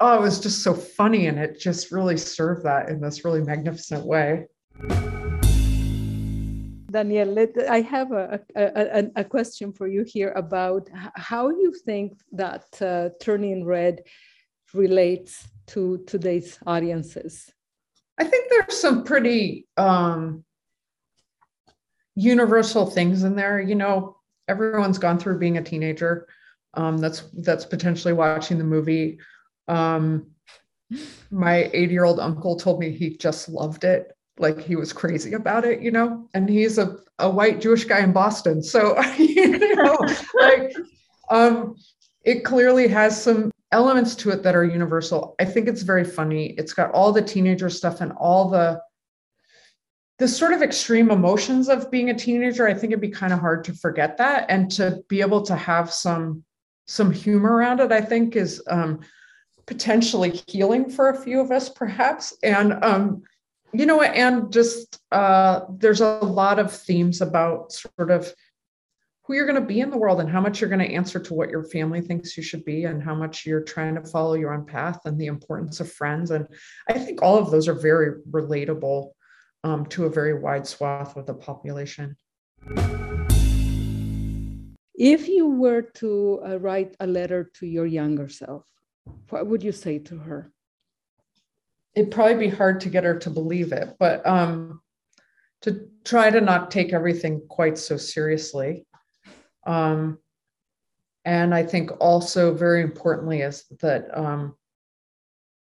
[0.00, 3.42] oh, it was just so funny and it just really served that in this really
[3.42, 4.46] magnificent way.
[6.90, 12.64] Danielle, I have a, a, a, question for you here about how you think that
[12.82, 14.00] uh, Turning Red
[14.74, 17.52] relates to today's audiences.
[18.18, 20.44] I think there's some pretty um,
[22.20, 23.60] universal things in there.
[23.60, 24.16] You know,
[24.48, 26.28] everyone's gone through being a teenager.
[26.74, 29.18] Um, that's that's potentially watching the movie.
[29.68, 30.26] Um,
[31.30, 35.34] my 80 year old uncle told me he just loved it like he was crazy
[35.34, 38.62] about it, you know, and he's a, a white Jewish guy in Boston.
[38.62, 39.98] So, you know,
[40.34, 40.74] like
[41.30, 41.76] um,
[42.24, 45.34] it clearly has some elements to it that are universal.
[45.38, 46.54] I think it's very funny.
[46.58, 48.80] It's got all the teenager stuff and all the
[50.20, 52.68] the sort of extreme emotions of being a teenager.
[52.68, 55.56] I think it'd be kind of hard to forget that and to be able to
[55.56, 56.44] have some
[56.86, 57.90] some humor around it.
[57.90, 59.00] I think is um,
[59.66, 62.36] potentially healing for a few of us, perhaps.
[62.42, 63.22] And um,
[63.72, 68.30] you know, and just uh, there's a lot of themes about sort of
[69.24, 71.18] who you're going to be in the world and how much you're going to answer
[71.20, 74.34] to what your family thinks you should be and how much you're trying to follow
[74.34, 76.30] your own path and the importance of friends.
[76.30, 76.46] And
[76.90, 79.12] I think all of those are very relatable
[79.64, 82.16] um, to a very wide swath of the population.
[84.94, 88.66] If you were to uh, write a letter to your younger self,
[89.30, 90.52] what would you say to her?
[91.94, 94.80] it'd probably be hard to get her to believe it, but um,
[95.62, 98.86] to try to not take everything quite so seriously.
[99.66, 100.18] Um,
[101.24, 104.56] and I think also very importantly is that, um,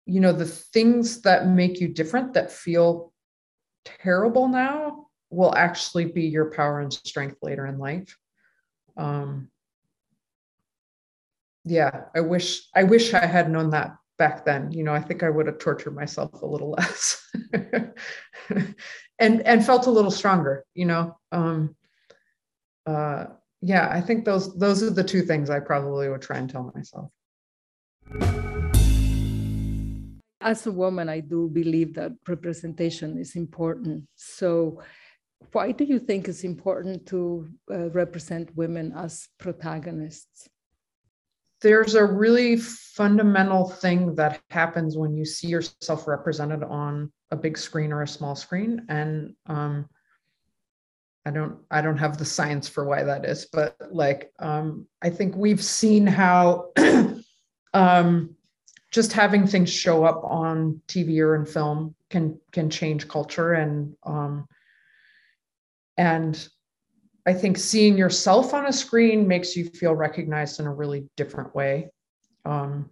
[0.05, 3.13] you know, the things that make you different that feel
[3.85, 8.17] terrible now will actually be your power and strength later in life.
[8.97, 9.49] Um,
[11.63, 14.71] yeah, I wish I wish I had known that back then.
[14.71, 17.29] You know i think i would have tortured myself a little less
[19.19, 21.17] and and felt a little stronger you know?
[21.31, 21.75] Um
[22.85, 23.25] uh
[23.61, 26.71] yeah i think those those are the two things i probably would try and tell
[26.75, 27.09] myself
[30.41, 34.03] as a woman i do believe that representation is important.
[34.15, 34.81] So
[35.51, 40.49] why do you think it's important to uh, represent women as protagonists?
[41.61, 47.57] There's a really fundamental thing that happens when you see yourself represented on a big
[47.57, 48.85] screen or a small screen.
[48.89, 49.89] And um,
[51.25, 55.09] i don't i don't have the science for why that is but like um, i
[55.09, 56.69] think we've seen how
[57.73, 58.34] um,
[58.95, 63.93] just having things show up on tv or in film can can change culture and
[64.03, 64.47] um,
[65.97, 66.47] and
[67.25, 71.55] I think seeing yourself on a screen makes you feel recognized in a really different
[71.55, 71.89] way.
[72.45, 72.89] Um,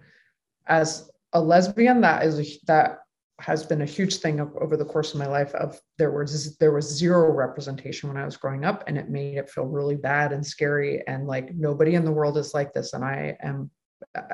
[0.66, 3.00] as a lesbian, that is a, that
[3.40, 5.54] has been a huge thing of, over the course of my life.
[5.54, 9.38] Of there was there was zero representation when I was growing up, and it made
[9.38, 12.94] it feel really bad and scary, and like nobody in the world is like this,
[12.94, 13.70] and I am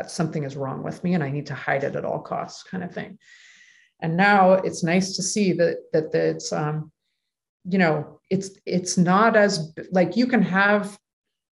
[0.07, 2.83] something is wrong with me, and I need to hide it at all costs, kind
[2.83, 3.17] of thing.
[3.99, 6.91] And now it's nice to see that that, that it's um,
[7.65, 10.97] you know it's it's not as like you can have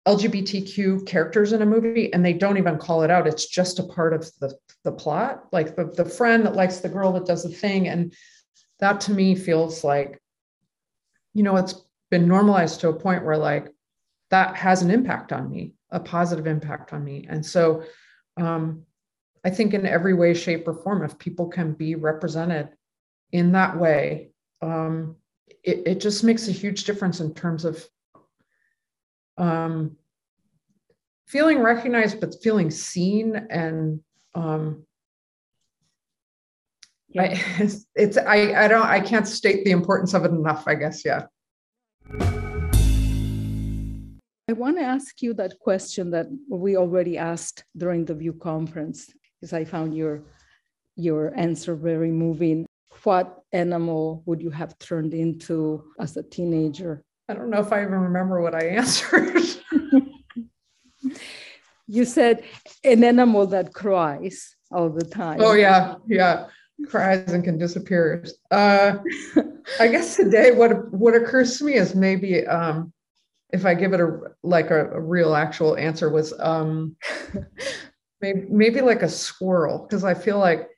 [0.09, 3.27] lgbtq characters in a movie and they don't even call it out.
[3.27, 4.55] It's just a part of the
[4.85, 5.45] the plot.
[5.53, 7.89] Like the, the friend that likes the girl that does the thing.
[7.89, 8.13] And
[8.81, 10.21] that to me feels like
[11.35, 11.75] you know it's
[12.11, 13.69] been normalized to a point where like
[14.31, 17.27] that has an impact on me a positive impact on me.
[17.29, 17.85] And so
[18.39, 18.83] um,
[19.45, 22.69] i think in every way shape or form if people can be represented
[23.33, 24.31] in that way
[24.61, 25.17] um,
[25.65, 27.85] it, it just makes a huge difference in terms of
[29.39, 29.97] um,
[31.27, 34.01] feeling recognized, but feeling seen and
[34.35, 34.85] um,
[37.09, 37.23] yeah.
[37.23, 37.41] I,
[37.95, 40.65] it's I I don't I can't state the importance of it enough.
[40.67, 41.27] I guess yeah.
[44.53, 49.11] I want to ask you that question that we already asked during the View conference,
[49.41, 50.25] because I found your
[50.95, 52.67] your answer very moving
[53.03, 57.03] what animal would you have turned into as a teenager?
[57.31, 59.43] I don't know if I even remember what I answered.
[61.87, 62.45] you said
[62.85, 65.41] an animal that cries all the time.
[65.41, 66.49] Oh yeah, yeah.
[66.89, 68.23] cries and can disappear.
[68.51, 68.99] Uh,
[69.81, 72.92] I guess today what what occurs to me is maybe um,
[73.53, 76.97] if I give it a like a, a real actual answer was um,
[78.21, 80.69] maybe maybe like a squirrel because I feel like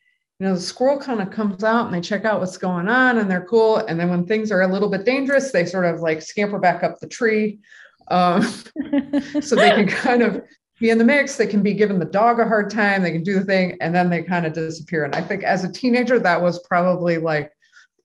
[0.40, 3.18] you know the squirrel kind of comes out and they check out what's going on
[3.18, 6.00] and they're cool and then when things are a little bit dangerous they sort of
[6.00, 7.60] like scamper back up the tree
[8.08, 8.42] um,
[9.40, 10.42] so they can kind of
[10.80, 11.36] be in the mix.
[11.36, 13.02] They can be giving the dog a hard time.
[13.02, 15.04] They can do the thing, and then they kind of disappear.
[15.04, 17.50] And I think as a teenager, that was probably like,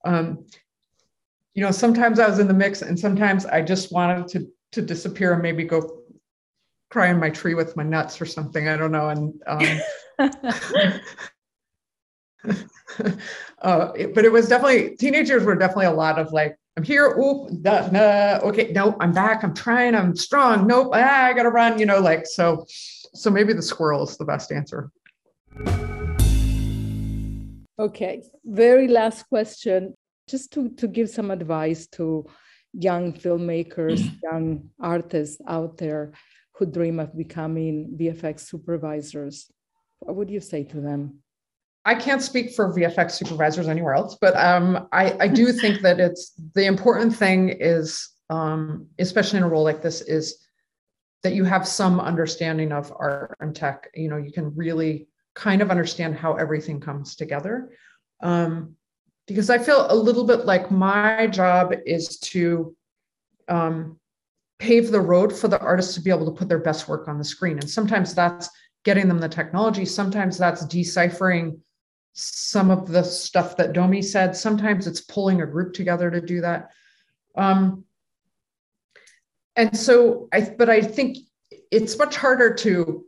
[0.05, 0.45] um,
[1.53, 4.82] you know, sometimes I was in the mix, and sometimes I just wanted to to
[4.82, 6.03] disappear and maybe go
[6.89, 8.67] cry in my tree with my nuts or something.
[8.67, 9.09] I don't know.
[9.09, 9.80] And um,
[13.61, 17.13] uh, it, but it was definitely teenagers were definitely a lot of like I'm here.
[17.17, 17.49] Oh,
[18.43, 18.72] okay.
[18.72, 19.43] No, I'm back.
[19.43, 19.95] I'm trying.
[19.95, 20.65] I'm strong.
[20.65, 20.91] Nope.
[20.93, 21.78] Ah, I gotta run.
[21.78, 22.65] You know, like so.
[23.13, 24.89] So maybe the squirrel is the best answer.
[27.78, 28.24] Okay.
[28.45, 29.93] Very last question.
[30.30, 32.26] Just to to give some advice to
[32.74, 36.11] young filmmakers, young artists out there
[36.53, 39.51] who dream of becoming VFX supervisors.
[39.99, 41.20] What would you say to them?
[41.86, 45.99] I can't speak for VFX supervisors anywhere else, but um, I, I do think that
[45.99, 50.45] it's the important thing is, um, especially in a role like this, is
[51.24, 53.89] that you have some understanding of art and tech.
[53.93, 57.72] You know, you can really kind of understand how everything comes together.
[58.22, 58.76] Um,
[59.30, 62.75] because I feel a little bit like my job is to
[63.47, 63.97] um,
[64.57, 67.17] pave the road for the artists to be able to put their best work on
[67.17, 67.57] the screen.
[67.59, 68.49] And sometimes that's
[68.84, 71.61] getting them the technology, sometimes that's deciphering
[72.13, 74.36] some of the stuff that Domee said.
[74.36, 76.71] Sometimes it's pulling a group together to do that.
[77.38, 77.86] Um,
[79.55, 81.17] and so I, but I think
[81.71, 83.05] it's much harder to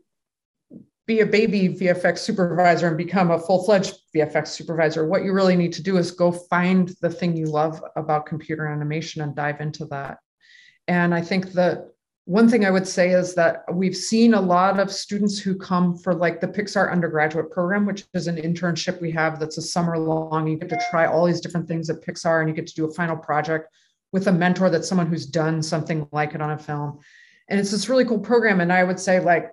[1.11, 5.05] be a baby VFX supervisor and become a full-fledged VFX supervisor.
[5.05, 8.65] What you really need to do is go find the thing you love about computer
[8.65, 10.19] animation and dive into that.
[10.87, 11.89] And I think that
[12.23, 15.97] one thing I would say is that we've seen a lot of students who come
[15.97, 19.97] for like the Pixar undergraduate program, which is an internship we have that's a summer
[19.99, 20.47] long.
[20.47, 22.85] You get to try all these different things at Pixar and you get to do
[22.85, 23.67] a final project
[24.13, 26.99] with a mentor that's someone who's done something like it on a film.
[27.49, 28.61] And it's this really cool program.
[28.61, 29.51] And I would say, like,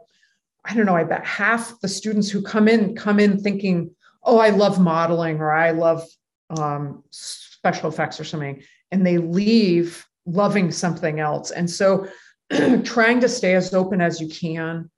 [0.68, 3.90] I don't know, I bet half the students who come in come in thinking,
[4.22, 6.04] oh, I love modeling or I love
[6.50, 8.62] um, special effects or something.
[8.92, 11.50] And they leave loving something else.
[11.50, 12.06] And so
[12.84, 14.90] trying to stay as open as you can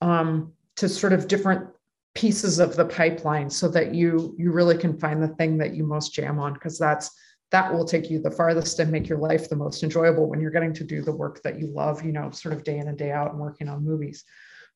[0.00, 1.68] um, to sort of different
[2.14, 5.84] pieces of the pipeline so that you you really can find the thing that you
[5.84, 7.10] most jam on because that's
[7.50, 10.50] that will take you the farthest and make your life the most enjoyable when you're
[10.50, 12.98] getting to do the work that you love you know sort of day in and
[12.98, 14.24] day out and working on movies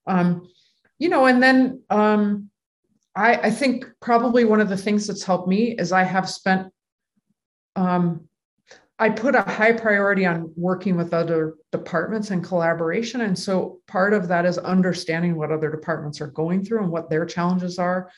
[0.07, 0.48] um,
[0.98, 2.50] you know and then um,
[3.14, 6.72] I, I think probably one of the things that's helped me is i have spent
[7.76, 8.28] um,
[9.03, 13.22] I put a high priority on working with other departments and collaboration.
[13.22, 17.11] And so part of that is understanding what other departments are going through and what
[17.11, 18.12] their challenges are.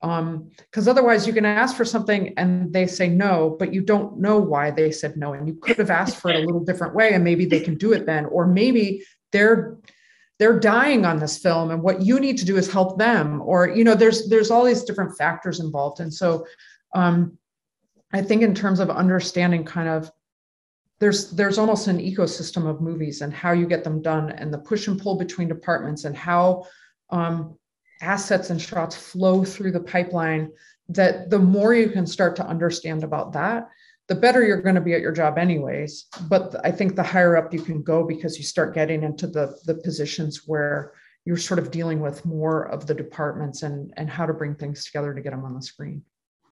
[0.00, 4.18] Because um, otherwise, you can ask for something and they say no, but you don't
[4.18, 5.34] know why they said no.
[5.34, 7.74] And you could have asked for it a little different way, and maybe they can
[7.74, 8.24] do it then.
[8.24, 9.76] Or maybe they're
[10.40, 13.68] they're dying on this film and what you need to do is help them or
[13.68, 16.00] you know there's there's all these different factors involved.
[16.00, 16.46] And so
[16.94, 17.38] um,
[18.12, 20.10] i think in terms of understanding kind of
[20.98, 24.58] there's there's almost an ecosystem of movies and how you get them done and the
[24.58, 26.66] push and pull between departments and how
[27.10, 27.56] um,
[28.02, 30.50] assets and shots flow through the pipeline
[30.88, 33.68] that the more you can start to understand about that
[34.10, 37.36] the better you're going to be at your job anyways but i think the higher
[37.36, 40.92] up you can go because you start getting into the the positions where
[41.24, 44.84] you're sort of dealing with more of the departments and and how to bring things
[44.84, 46.02] together to get them on the screen